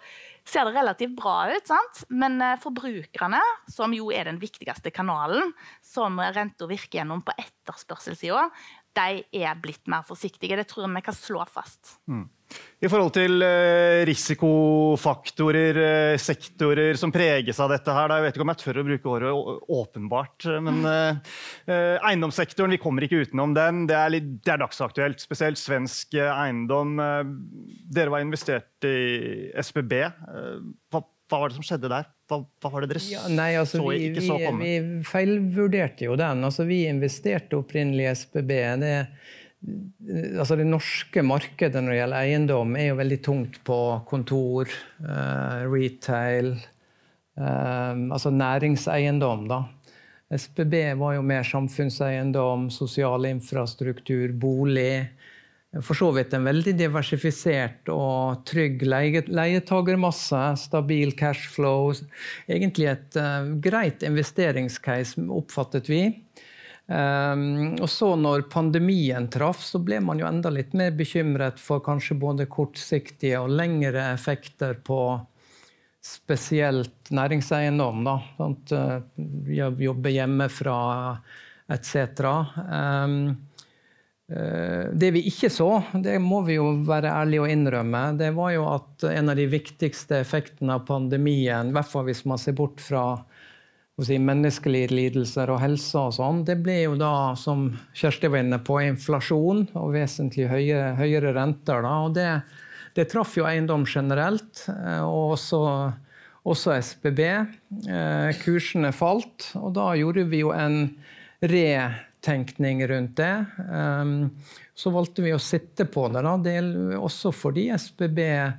ser 0.48 0.70
det 0.70 0.78
relativt 0.78 1.14
bra 1.18 1.36
ut. 1.52 1.68
sant? 1.68 2.02
Men 2.08 2.40
eh, 2.40 2.56
forbrukerne, 2.62 3.42
som 3.68 3.92
jo 3.96 4.08
er 4.14 4.30
den 4.30 4.40
viktigste 4.40 4.94
kanalen 4.94 5.52
som 5.84 6.16
renta 6.16 6.70
virker 6.70 7.02
gjennom 7.02 7.20
på 7.26 7.36
etterspørselssida, 7.36 8.48
de 8.98 9.44
er 9.44 9.62
blitt 9.62 9.86
mer 9.90 10.04
forsiktige. 10.06 10.58
Det 10.58 10.66
tror 10.70 10.86
jeg 10.86 10.96
vi 10.98 11.06
kan 11.06 11.16
slå 11.16 11.46
fast. 11.50 11.96
Mm. 12.10 12.26
I 12.78 12.88
forhold 12.88 13.10
til 13.16 13.42
eh, 13.44 14.04
risikofaktorer, 14.08 15.80
eh, 15.82 16.20
sektorer 16.22 16.96
som 16.98 17.12
preges 17.12 17.58
av 17.60 17.72
dette 17.74 17.92
her, 17.92 18.14
Jeg 18.14 18.24
vet 18.24 18.38
ikke 18.38 18.46
om 18.46 18.52
jeg 18.52 18.60
tør 18.62 18.80
å 18.80 18.84
bruke 18.86 19.10
året 19.12 19.66
åpenbart, 19.78 20.46
men 20.64 20.78
eh, 20.88 21.42
eiendomssektoren, 22.08 22.72
vi 22.72 22.80
kommer 22.80 23.04
ikke 23.04 23.24
utenom 23.26 23.52
den. 23.56 23.84
Det 23.90 23.98
er, 23.98 24.14
litt, 24.14 24.30
det 24.46 24.54
er 24.54 24.62
dagsaktuelt, 24.62 25.20
spesielt 25.20 25.60
svensk 25.60 26.14
eiendom. 26.22 26.96
Dere 27.90 28.14
var 28.14 28.24
investert 28.24 28.86
i 28.86 29.50
SBB. 29.58 29.98
Hva, 30.88 31.02
hva 31.28 31.42
var 31.42 31.50
det 31.50 31.58
som 31.58 31.66
skjedde 31.66 31.90
der? 31.92 32.06
Hva, 32.28 32.40
hva 32.60 32.70
var 32.72 32.84
det 32.84 32.92
dere 32.92 33.02
ja, 33.08 33.24
nei, 33.32 33.50
altså, 33.60 33.80
så, 33.80 33.88
vi, 33.90 34.08
ikke 34.10 34.24
så 34.24 34.38
komme? 34.40 34.64
Vi, 34.64 34.78
vi 34.84 35.08
feilvurderte 35.08 36.08
jo 36.08 36.16
den. 36.20 36.44
Altså, 36.48 36.64
vi 36.68 36.82
investerte 36.88 37.60
opprinnelig 37.60 38.06
i 38.06 38.14
SBB. 38.22 38.54
Det 38.82 38.94
altså 40.38 40.56
det 40.58 40.66
norske 40.68 41.22
markedet 41.26 41.80
når 41.82 41.92
det 41.92 42.00
gjelder 42.00 42.18
eiendom, 42.22 42.76
er 42.78 42.90
jo 42.92 42.98
veldig 43.00 43.18
tungt 43.24 43.58
på 43.66 43.78
kontor, 44.08 44.70
uh, 45.02 45.64
retail, 45.66 46.54
uh, 47.40 47.94
altså 48.14 48.30
næringseiendom. 48.34 49.48
da. 49.50 49.64
SBB 50.30 50.74
var 51.00 51.16
jo 51.16 51.24
mer 51.24 51.46
samfunnseiendom, 51.48 52.68
sosial 52.70 53.26
infrastruktur, 53.30 54.32
bolig. 54.32 55.08
For 55.84 55.92
så 55.94 56.08
vidt 56.16 56.32
en 56.32 56.46
veldig 56.48 56.72
diversifisert 56.78 57.90
og 57.92 58.44
trygg 58.48 58.86
leietagermasse. 58.88 60.40
Stabil 60.56 61.12
cashflow. 61.18 61.92
Egentlig 62.48 62.88
et 62.88 63.18
uh, 63.20 63.50
greit 63.60 64.06
investeringscase, 64.06 65.26
oppfattet 65.28 65.90
vi. 65.92 66.06
Um, 66.88 67.74
og 67.76 67.88
så 67.92 68.14
når 68.16 68.46
pandemien 68.48 69.26
traff, 69.28 69.60
så 69.60 69.76
ble 69.84 69.98
man 70.00 70.22
jo 70.22 70.28
enda 70.28 70.48
litt 70.48 70.72
mer 70.72 70.94
bekymret 70.96 71.60
for 71.60 71.84
kanskje 71.84 72.16
både 72.16 72.48
kortsiktige 72.48 73.42
og 73.42 73.52
lengre 73.52 74.06
effekter 74.14 74.78
på 74.88 75.02
spesielt 76.00 77.10
næringseiendom. 77.12 78.04
da, 78.06 78.16
sant? 78.38 78.72
Eh, 78.72 78.96
jobbe 79.84 80.14
hjemmefra 80.14 80.78
etc. 81.68 82.24
det 84.28 85.08
vi 85.14 85.22
ikke 85.30 85.48
så, 85.48 85.70
det 86.04 86.18
må 86.20 86.42
vi 86.44 86.58
jo 86.58 86.66
være 86.84 87.08
ærlige 87.22 87.46
og 87.46 87.48
innrømme, 87.48 88.02
det 88.20 88.28
var 88.36 88.50
jo 88.52 88.66
at 88.68 89.06
en 89.08 89.32
av 89.32 89.38
de 89.38 89.46
viktigste 89.48 90.18
effektene 90.20 90.74
av 90.76 90.82
pandemien, 90.84 91.70
i 91.70 91.72
hvert 91.72 91.88
fall 91.88 92.04
hvis 92.10 92.26
man 92.28 92.36
ser 92.42 92.52
bort 92.58 92.82
fra 92.84 93.06
si, 94.04 94.18
menneskelige 94.22 94.92
lidelser 94.92 95.50
og 95.52 95.60
helse 95.62 95.98
og 95.98 96.14
sånn, 96.18 96.42
det 96.46 96.58
ble 96.62 96.76
jo 96.84 96.96
da, 97.00 97.34
som 97.38 97.68
Kjersti 97.96 98.30
var 98.30 98.44
inne 98.44 98.60
på, 98.62 98.78
inflasjon 98.86 99.66
og 99.78 99.94
vesentlig 99.96 100.48
høyere, 100.50 100.94
høyere 100.98 101.34
renter. 101.36 101.82
Da, 101.84 101.94
og 102.06 102.14
det, 102.18 102.28
det 102.98 103.08
traff 103.12 103.36
jo 103.38 103.46
eiendom 103.48 103.86
generelt, 103.88 104.66
eh, 104.72 105.02
og 105.02 105.38
også, 105.38 105.62
også 106.48 106.76
SBB. 106.78 107.22
Eh, 107.90 108.42
kursene 108.44 108.92
falt, 108.96 109.50
og 109.58 109.74
da 109.78 109.90
gjorde 109.98 110.28
vi 110.30 110.44
jo 110.44 110.54
en 110.54 110.84
re 111.42 111.66
tenkning 112.20 112.86
rundt 112.88 113.16
det. 113.16 113.44
Um, 113.72 114.30
så 114.74 114.90
valgte 114.90 115.22
vi 115.22 115.34
å 115.34 115.42
sitte 115.42 115.84
på 115.84 116.08
det, 116.12 116.22
da, 116.22 116.36
del, 116.42 116.72
også 116.98 117.32
fordi 117.34 117.68
SBB 117.74 118.20
eh, 118.28 118.52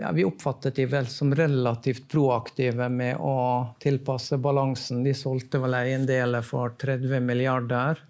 ja, 0.00 0.10
Vi 0.14 0.24
oppfattet 0.26 0.76
de 0.76 0.86
vel 0.90 1.06
som 1.10 1.34
relativt 1.34 2.08
proaktive 2.10 2.88
med 2.92 3.20
å 3.22 3.36
tilpasse 3.82 4.38
balansen. 4.42 5.04
De 5.06 5.14
solgte 5.14 5.60
vel 5.62 5.78
eiendeler 5.78 6.42
for 6.46 6.74
30 6.78 7.22
milliarder. 7.22 8.02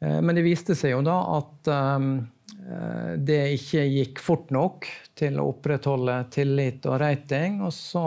Eh, 0.00 0.20
men 0.20 0.34
det 0.34 0.46
viste 0.46 0.76
seg 0.78 0.96
jo 0.96 1.04
da 1.04 1.18
at 1.38 1.72
um, 1.74 2.16
det 3.20 3.42
ikke 3.58 3.82
gikk 3.84 4.20
fort 4.24 4.48
nok 4.54 4.86
til 5.18 5.36
å 5.36 5.50
opprettholde 5.50 6.16
tillit 6.32 6.86
og 6.88 6.96
rating. 7.02 7.60
Og 7.60 7.72
så 7.76 8.06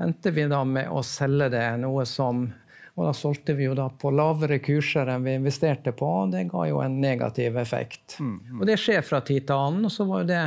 endte 0.00 0.32
vi 0.32 0.46
da 0.48 0.62
med 0.64 0.88
å 0.88 1.02
selge 1.04 1.50
det, 1.52 1.66
noe 1.84 2.06
som 2.08 2.46
og 2.94 3.08
da 3.08 3.12
solgte 3.16 3.56
vi 3.58 3.66
jo 3.66 3.74
da 3.74 3.88
på 3.90 4.12
lavere 4.14 4.60
kurser 4.62 5.08
enn 5.10 5.24
vi 5.26 5.34
investerte 5.34 5.90
på, 5.96 6.06
og 6.24 6.34
det 6.34 6.44
ga 6.52 6.68
jo 6.70 6.78
en 6.84 7.00
negativ 7.02 7.56
effekt. 7.58 8.20
Mm, 8.20 8.36
mm. 8.38 8.60
Og 8.60 8.68
det 8.70 8.78
skjer 8.78 9.02
fra 9.02 9.18
tid 9.26 9.48
til 9.48 9.58
annen. 9.58 9.88
og 9.88 9.92
så 9.92 10.06
var 10.06 10.28
det, 10.28 10.42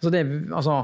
så 0.00 0.12
det 0.12 0.22
altså, 0.48 0.78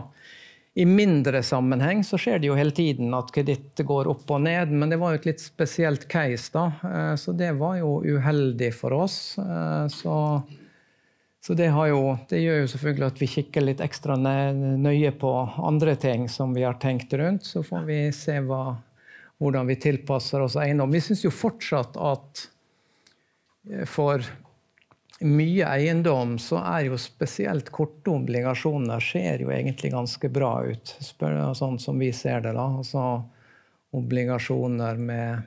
i 0.77 0.85
mindre 0.85 1.41
sammenheng 1.43 2.03
så 2.05 2.19
skjer 2.21 2.43
det 2.43 2.51
jo 2.51 2.59
hele 2.59 2.75
tiden 2.77 3.17
at 3.17 3.33
kreditt 3.33 3.81
går 3.89 4.11
opp 4.13 4.29
og 4.29 4.43
ned, 4.45 4.75
men 4.77 4.93
det 4.93 4.99
var 5.01 5.15
jo 5.15 5.23
et 5.23 5.29
litt 5.31 5.41
spesielt 5.41 6.05
case, 6.13 6.51
da. 6.53 6.67
Eh, 6.85 7.15
så 7.17 7.33
det 7.33 7.55
var 7.57 7.79
jo 7.81 8.03
uheldig 8.05 8.69
for 8.77 8.93
oss. 8.99 9.39
Eh, 9.41 9.87
så, 9.89 10.17
så 11.41 11.57
det, 11.57 11.71
jo, 11.73 12.03
det, 12.29 12.43
gjør 12.45 12.61
jo 12.61 12.69
selvfølgelig 12.75 13.09
at 13.09 13.23
vi 13.25 13.31
kikker 13.39 13.65
litt 13.65 13.81
ekstra 13.81 14.19
nøye 14.21 15.15
på 15.17 15.33
andre 15.65 15.97
ting 15.97 16.29
som 16.29 16.53
vi 16.53 16.69
har 16.69 16.77
tenkt 16.83 17.17
rundt. 17.17 17.49
Så 17.49 17.65
får 17.65 17.89
vi 17.89 18.03
se 18.13 18.37
hva 18.45 18.77
hvordan 19.43 19.69
vi 19.69 19.77
tilpasser 19.81 20.43
oss 20.45 20.57
eiendom. 20.61 20.93
Vi 20.93 21.03
syns 21.05 21.25
jo 21.25 21.33
fortsatt 21.35 21.97
at 22.01 22.47
eh, 23.71 23.85
for 23.89 24.25
mye 25.25 25.65
eiendom 25.65 26.37
så 26.43 26.61
er 26.61 26.91
jo 26.91 26.99
spesielt 27.01 27.71
korte 27.73 28.13
obligasjoner 28.13 29.01
ser 29.01 29.41
jo 29.45 29.53
egentlig 29.53 29.95
ganske 29.95 30.29
bra 30.29 30.59
ut, 30.69 30.93
sånn 31.01 31.79
som 31.81 32.01
vi 32.01 32.11
ser 32.13 32.43
det. 32.45 32.53
da. 32.57 32.67
Altså 32.83 33.07
obligasjoner 33.97 35.01
med 35.01 35.47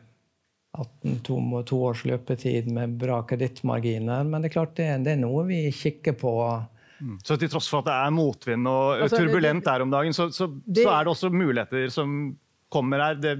18 0.77 1.19
to 1.65 1.83
års 1.83 2.05
løpetid 2.05 2.71
med 2.71 2.97
bra 2.97 3.21
kredittmarginer. 3.27 4.23
Men 4.23 4.41
det 4.41 4.49
er 4.49 4.57
klart 4.57 4.75
det, 4.77 4.89
det, 5.05 5.15
er 5.15 5.21
noe 5.21 5.45
vi 5.49 5.63
kikker 5.75 6.17
på. 6.17 6.33
Mm. 6.99 7.17
Så 7.25 7.37
til 7.37 7.51
tross 7.51 7.69
for 7.71 7.83
at 7.83 7.89
det 7.89 7.97
er 7.97 8.13
motvind 8.15 8.69
og 8.69 9.03
altså, 9.05 9.21
turbulent 9.21 9.65
der 9.65 9.85
om 9.85 9.93
dagen, 9.93 10.15
så, 10.15 10.29
så, 10.33 10.49
det, 10.65 10.83
så, 10.83 10.91
er 10.93 11.05
det 11.05 11.13
også 11.13 11.31
muligheter 11.33 11.93
som 11.93 12.19
kommer 12.73 13.05
her. 13.05 13.21
Det 13.21 13.35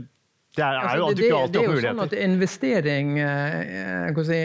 det 0.56 0.66
er, 0.66 0.80
er 0.82 0.98
jo 0.98 1.06
altså, 1.06 1.22
det, 1.22 1.32
alltid 1.32 1.54
det, 1.54 1.62
er 1.62 1.74
jo 1.74 1.82
sånn 1.84 2.04
at 2.04 2.14
investering, 2.18 3.12
eh, 3.22 4.22
si, 4.26 4.40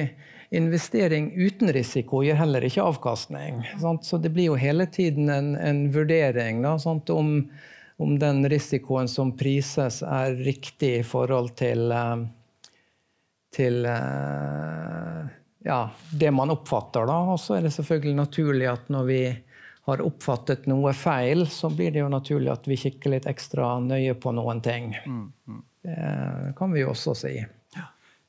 investering 0.55 1.31
uten 1.37 1.73
risiko 1.75 2.23
gir 2.27 2.37
heller 2.39 2.67
ikke 2.67 2.85
avkastning. 2.85 3.63
Sant? 3.81 4.05
Så 4.05 4.21
det 4.23 4.35
blir 4.35 4.53
jo 4.53 4.59
hele 4.61 4.87
tiden 4.87 5.33
en, 5.33 5.55
en 5.57 5.87
vurdering 5.95 6.61
da, 6.63 6.77
om, 6.85 7.33
om, 7.97 8.19
den 8.21 8.45
risikoen 8.53 9.09
som 9.09 9.33
prises, 9.39 10.03
er 10.05 10.37
riktig 10.45 10.93
i 11.01 11.07
forhold 11.09 11.55
til, 11.59 11.89
eh, 11.97 12.27
til 13.57 13.81
eh, 13.89 15.35
ja, 15.65 15.81
det 16.13 16.37
man 16.37 16.53
oppfatter. 16.53 17.09
Og 17.09 17.41
så 17.41 17.59
er 17.59 17.67
det 17.67 17.75
selvfølgelig 17.81 18.21
naturlig 18.21 18.71
at 18.77 18.93
når 18.93 19.11
vi 19.11 19.21
har 19.85 20.01
oppfattet 20.01 20.69
noe 20.69 20.95
feil, 20.97 21.47
så 21.51 21.69
blir 21.73 21.93
det 21.93 22.01
jo 22.05 22.09
naturlig 22.13 22.53
at 22.53 22.69
vi 22.69 22.77
kikker 22.81 23.17
litt 23.17 23.27
ekstra 23.29 23.79
nøye 23.85 24.15
på 24.17 24.33
noen 24.33 24.63
ting. 24.65 24.95
Mm, 25.05 25.31
mm. 25.49 25.63
Det 25.85 26.55
kan 26.57 26.73
vi 26.73 26.81
jo 26.81 26.95
også 26.95 27.13
si. 27.19 27.37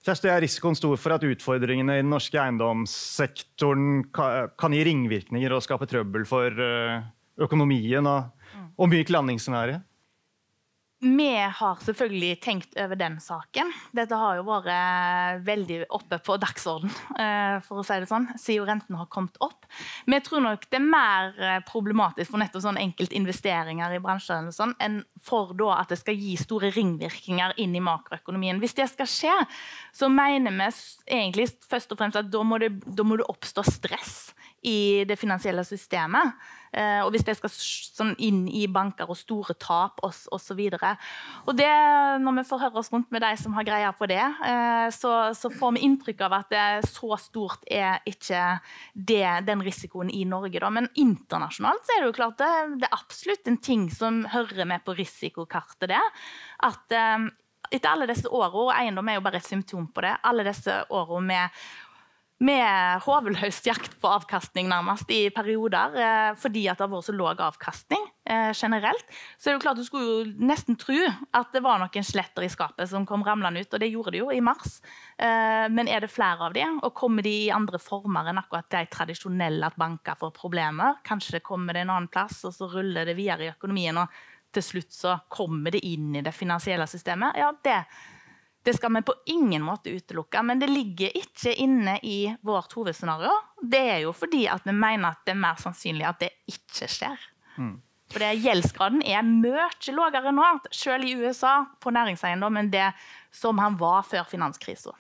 Kjersti, 0.06 0.30
er 0.30 0.44
risikoen 0.44 0.76
stor 0.78 1.00
for 1.02 1.16
at 1.16 1.24
utfordringene 1.26 1.96
i 1.98 2.04
den 2.04 2.12
norske 2.14 2.38
eiendomssektoren 2.38 4.04
kan 4.14 4.76
gi 4.76 4.84
ringvirkninger 4.86 5.56
og 5.56 5.64
skape 5.66 5.88
trøbbel 5.90 6.28
for 6.30 6.62
eh, 6.62 7.08
økonomien 7.42 8.06
og, 8.06 8.28
og 8.78 8.92
myk 8.92 9.10
landingsscenario? 9.16 9.80
Vi 11.00 11.28
har 11.36 11.82
selvfølgelig 11.84 12.38
tenkt 12.42 12.78
over 12.80 12.96
den 12.96 13.18
saken. 13.20 13.68
Dette 13.96 14.16
har 14.16 14.38
jo 14.38 14.46
vært 14.48 15.42
veldig 15.44 15.82
oppe 15.94 16.22
på 16.24 16.38
dagsorden, 16.40 16.94
eh, 17.20 17.58
for 17.66 17.82
å 17.82 17.84
si 17.84 17.98
det 18.00 18.08
sånn, 18.08 18.30
siden 18.40 18.70
renten 18.70 18.96
har 18.96 19.10
kommet 19.12 19.36
opp. 19.44 19.68
Vi 20.08 20.20
tror 20.24 20.46
nok 20.46 20.64
det 20.72 20.80
er 20.80 20.88
mer 20.88 21.36
eh, 21.36 21.60
problematisk 21.68 22.32
for 22.32 22.40
nettopp 22.40 22.64
sånn 22.64 22.80
enkeltinvesteringer 22.80 23.98
i 23.98 24.00
bransjen 24.00 24.48
sånn, 24.56 24.72
enn 24.80 25.02
for 25.20 25.52
at 25.76 25.92
det 25.92 26.00
skal 26.00 26.16
gi 26.16 26.38
store 26.40 26.72
ringvirkninger 26.72 27.60
inn 27.60 27.76
i 27.76 27.84
makroøkonomien. 27.84 28.64
Hvis 28.64 28.78
det 28.80 28.88
skal 28.94 29.12
skje, 29.12 29.36
så 29.92 30.08
mener 30.10 30.56
vi 30.56 30.72
egentlig 31.12 31.52
først 31.68 31.92
og 31.92 32.00
fremst 32.00 32.24
at 32.24 32.32
da 32.32 32.44
må 32.48 32.62
det, 32.64 32.72
da 32.88 33.04
må 33.04 33.20
det 33.20 33.28
oppstå 33.28 33.68
stress 33.68 34.16
i 34.66 35.04
det 35.06 35.20
finansielle 35.20 35.64
systemet. 35.68 36.40
Eh, 36.76 37.02
og 37.06 37.14
hvis 37.14 37.24
det 37.24 37.38
skal 37.38 37.52
sånn 37.54 38.14
inn 38.20 38.44
i 38.52 38.66
banker 38.72 39.08
og 39.08 39.18
store 39.20 39.56
tap 39.62 40.02
osv. 40.04 40.60
Og, 40.76 41.06
og 41.46 41.54
det, 41.56 41.72
når 42.24 42.40
vi 42.40 42.46
får 42.50 42.64
høre 42.66 42.82
oss 42.82 42.92
rundt 42.92 43.14
med 43.16 43.24
de 43.24 43.32
som 43.40 43.56
har 43.56 43.68
greia 43.68 43.94
på 43.96 44.10
det, 44.12 44.20
eh, 44.22 44.88
så, 44.96 45.14
så 45.38 45.52
får 45.54 45.78
vi 45.78 45.86
inntrykk 45.88 46.26
av 46.28 46.38
at 46.42 46.52
det 46.52 46.66
så 46.90 47.16
stort 47.22 47.64
er 47.72 48.04
ikke 48.10 48.44
det, 48.94 49.24
den 49.48 49.64
risikoen 49.66 50.12
i 50.12 50.26
Norge. 50.28 50.60
Da. 50.60 50.74
Men 50.74 50.92
internasjonalt 51.00 51.88
så 51.88 51.96
er 51.96 52.04
det 52.04 52.12
jo 52.12 52.20
klart 52.20 52.38
det, 52.42 52.52
det 52.84 52.90
er 52.90 53.00
absolutt 53.00 53.50
en 53.52 53.62
ting 53.72 53.88
som 53.94 54.24
hører 54.34 54.68
med 54.68 54.84
på 54.86 54.98
risikokartet. 55.00 55.90
det, 55.96 56.04
at 56.66 56.96
eh, 56.96 57.32
etter 57.72 57.92
alle 57.92 58.08
disse 58.10 58.30
årene, 58.30 58.68
og 58.68 58.74
eiendom 58.76 59.10
er 59.10 59.18
jo 59.18 59.26
bare 59.26 59.40
et 59.42 59.48
symptom 59.48 59.88
på 59.94 60.04
det, 60.06 60.14
alle 60.28 60.46
disse 60.48 60.76
årene 60.94 61.26
med 61.32 61.66
med 62.44 63.00
hoveløs 63.06 63.62
jakt 63.64 63.94
på 64.02 64.10
avkastning 64.12 64.68
nærmest 64.68 65.10
i 65.14 65.30
perioder, 65.32 65.94
eh, 65.96 66.32
fordi 66.36 66.66
det 66.68 66.82
har 66.82 66.90
vært 66.92 67.08
så 67.08 67.16
lav 67.16 67.40
avkastning 67.40 68.02
eh, 68.28 68.52
generelt. 68.52 69.06
Så 69.40 69.48
er 69.48 69.54
det 69.54 69.60
jo 69.60 69.64
klart 69.64 69.80
Du 69.80 69.86
skulle 69.88 70.10
jo 70.10 70.44
nesten 70.44 70.76
tro 70.76 70.98
at 71.32 71.54
det 71.56 71.64
var 71.64 71.80
noen 71.80 72.04
sletter 72.06 72.44
i 72.44 72.52
skapet 72.52 72.92
som 72.92 73.06
kom 73.08 73.24
ramlende 73.24 73.64
ut, 73.64 73.72
og 73.72 73.80
det 73.80 73.92
gjorde 73.92 74.12
det 74.12 74.24
jo 74.24 74.32
i 74.36 74.44
mars. 74.44 74.82
Eh, 75.16 75.68
men 75.72 75.88
er 75.88 76.04
det 76.04 76.12
flere 76.12 76.50
av 76.50 76.56
de, 76.58 76.66
og 76.84 76.96
kommer 76.98 77.24
de 77.24 77.34
i 77.46 77.54
andre 77.56 77.80
former 77.80 78.28
enn 78.28 78.42
akkurat 78.42 78.68
de 78.74 78.84
tradisjonelle 78.92 79.72
at 79.72 79.80
banker 79.80 80.20
får 80.20 80.36
problemer? 80.36 81.00
Kanskje 81.08 81.40
kommer 81.40 81.74
det 81.74 81.86
en 81.86 81.96
annen 81.96 82.12
plass, 82.12 82.44
og 82.44 82.56
så 82.58 82.68
ruller 82.68 83.08
det 83.08 83.16
videre 83.16 83.48
i 83.48 83.54
økonomien, 83.54 84.04
og 84.04 84.12
til 84.56 84.64
slutt 84.64 84.92
så 84.92 85.16
kommer 85.32 85.72
det 85.72 85.84
inn 85.88 86.14
i 86.16 86.24
det 86.24 86.36
finansielle 86.36 86.88
systemet? 86.88 87.40
Ja, 87.40 87.54
det 87.64 87.80
det 88.66 88.74
skal 88.74 88.94
vi 88.96 89.02
på 89.06 89.14
ingen 89.30 89.62
måte 89.62 89.94
utelukke, 89.94 90.42
men 90.44 90.60
det 90.60 90.72
ligger 90.72 91.14
ikke 91.18 91.54
inne 91.62 92.00
i 92.02 92.34
vårt 92.42 92.74
hovedscenario. 92.74 93.30
Det 93.62 93.82
er 93.94 94.00
jo 94.08 94.14
fordi 94.16 94.48
at 94.50 94.66
vi 94.66 94.74
mener 94.74 95.14
at 95.14 95.22
det 95.26 95.36
er 95.36 95.44
mer 95.44 95.60
sannsynlig 95.62 96.08
at 96.10 96.24
det 96.24 96.32
ikke 96.50 96.90
skjer. 96.90 97.28
Mm. 97.62 97.76
For 98.14 98.26
Gjeldsgraden 98.42 99.04
er 99.06 99.26
mye 99.26 99.70
lavere 99.98 100.34
nå, 100.34 100.50
selv 100.74 101.06
i 101.06 101.16
USA, 101.18 101.66
på 101.82 101.94
næringseiendom 101.94 102.58
enn 102.62 102.74
det 102.74 102.90
som 103.34 103.62
han 103.62 103.78
var 103.78 104.06
før 104.08 104.26
finanskrisen. 104.30 104.94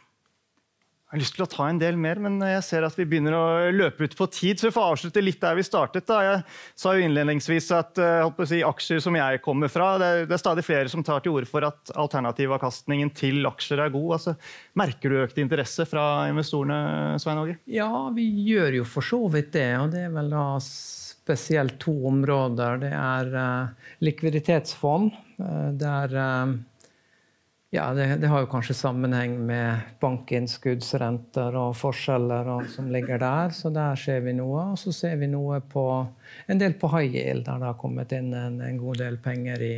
Jeg 1.05 1.19
har 1.19 1.21
lyst 1.21 1.35
til 1.37 1.43
å 1.45 1.49
ta 1.53 1.65
en 1.69 1.77
del 1.77 1.97
mer, 2.01 2.17
men 2.17 2.39
jeg 2.41 2.63
ser 2.65 2.85
at 2.87 2.95
vi 2.97 3.05
begynner 3.05 3.35
å 3.37 3.43
løpe 3.69 4.07
ut 4.07 4.15
på 4.17 4.25
tid. 4.33 4.57
Så 4.57 4.71
vi 4.71 4.73
får 4.73 4.87
avslutte 4.95 5.21
litt 5.21 5.37
der 5.37 5.53
vi 5.55 5.63
startet. 5.63 6.07
Da. 6.09 6.17
Jeg 6.25 6.39
sa 6.81 6.95
jo 6.97 7.05
innledningsvis 7.05 7.67
at 7.77 8.01
uh, 8.01 8.41
si, 8.49 8.63
aksjer 8.65 9.03
som 9.05 9.13
jeg 9.13 9.43
kommer 9.45 9.69
fra, 9.69 9.91
det, 10.01 10.09
det, 10.25 10.33
er 10.33 10.41
stadig 10.41 10.65
flere 10.65 10.89
som 10.89 11.05
tar 11.05 11.21
til 11.21 11.37
orde 11.37 11.51
for 11.51 11.69
at 11.69 11.93
alternativavkastningen 11.93 13.13
til 13.15 13.45
aksjer 13.45 13.85
er 13.85 13.93
god. 13.93 14.17
Altså, 14.17 14.33
merker 14.81 15.13
du 15.13 15.21
økt 15.21 15.37
interesse 15.45 15.85
fra 15.85 16.25
investorene, 16.33 16.81
Svein 17.21 17.43
Åge? 17.45 17.59
Ja, 17.69 17.91
vi 18.17 18.25
gjør 18.49 18.81
jo 18.81 18.91
for 18.97 19.05
så 19.05 19.21
vidt 19.37 19.53
det. 19.53 19.69
Og 19.77 19.93
det 19.93 20.07
er 20.09 20.13
vel 20.17 20.33
da 20.33 20.49
spesielt 20.57 21.77
to 21.85 21.99
områder. 22.09 22.81
Det 22.81 22.95
er 22.97 23.35
uh, 23.37 23.91
likviditetsfond. 24.09 25.13
Uh, 25.37 25.69
det 25.77 25.97
er 26.01 26.23
ja, 27.75 27.89
det, 27.93 28.05
det, 28.21 28.29
har 28.31 28.43
jo 28.43 28.49
kanskje 28.49 28.75
sammenheng 28.77 29.35
med 29.47 29.97
bankinnskuddsrenter 29.99 31.57
og 31.59 31.75
forskjeller 31.75 32.47
og, 32.53 32.69
som 32.71 32.87
ligger 32.93 33.19
der. 33.21 33.51
Så 33.55 33.71
der 33.75 33.99
ser 33.99 34.23
vi 34.25 34.35
noe. 34.37 34.69
Og 34.71 34.79
så 34.79 34.93
ser 34.95 35.17
vi 35.19 35.27
noe 35.31 35.59
på 35.59 35.85
en 36.47 36.61
del 36.61 36.77
på 36.79 36.89
high 36.95 37.13
der 37.15 37.43
det 37.43 37.67
har 37.67 37.77
kommet 37.79 38.15
inn 38.15 38.31
en, 38.35 38.61
en 38.63 38.79
god 38.79 39.01
del 39.03 39.19
penger 39.23 39.65
i, 39.65 39.75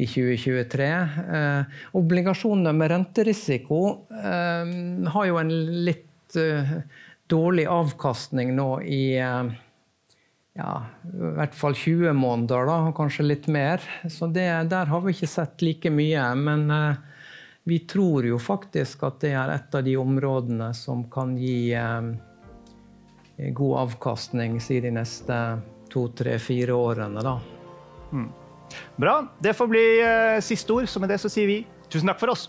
i 0.00 0.08
2023. 0.08 0.90
Eh, 1.38 1.80
obligasjoner 2.00 2.76
med 2.76 2.92
renterisiko 2.94 3.82
eh, 4.08 4.74
har 5.16 5.28
jo 5.28 5.40
en 5.42 5.52
litt 5.86 6.40
eh, 6.40 6.78
dårlig 7.30 7.68
avkastning 7.70 8.54
nå 8.56 8.70
i 8.88 9.04
eh, 9.20 9.52
ja, 10.54 10.84
i 11.10 11.32
hvert 11.34 11.54
fall 11.54 11.74
20 11.74 12.12
måneder, 12.14 12.68
da, 12.68 12.76
og 12.86 12.94
kanskje 12.96 13.26
litt 13.26 13.48
mer. 13.50 13.82
Så 14.10 14.28
det, 14.30 14.46
der 14.70 14.86
har 14.90 15.02
vi 15.02 15.14
ikke 15.14 15.30
sett 15.30 15.64
like 15.66 15.90
mye. 15.90 16.28
Men 16.38 16.68
eh, 16.70 17.00
vi 17.66 17.80
tror 17.90 18.26
jo 18.28 18.38
faktisk 18.38 19.02
at 19.08 19.18
det 19.24 19.32
er 19.34 19.56
et 19.56 19.74
av 19.74 19.82
de 19.86 19.96
områdene 19.98 20.70
som 20.78 21.06
kan 21.10 21.34
gi 21.40 21.74
eh, 21.74 22.12
god 23.50 23.78
avkastning 23.88 24.60
si 24.62 24.78
de 24.84 24.94
neste 24.94 25.40
to, 25.90 26.06
tre, 26.14 26.38
fire 26.38 26.78
årene. 26.78 27.24
da. 27.24 27.38
Mm. 28.14 28.30
Bra. 28.96 29.18
Det 29.42 29.56
får 29.58 29.70
bli 29.74 29.86
eh, 30.06 30.40
siste 30.42 30.78
ord, 30.78 30.86
så 30.88 31.02
med 31.02 31.10
det 31.10 31.18
så 31.22 31.30
sier 31.32 31.50
vi 31.50 31.64
tusen 31.90 32.10
takk 32.10 32.22
for 32.22 32.34
oss. 32.34 32.48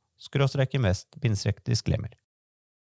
skråstrek 0.21 0.75
invest, 0.77 1.15
bindstrek 1.21 1.63
disclaimer. 1.65 2.13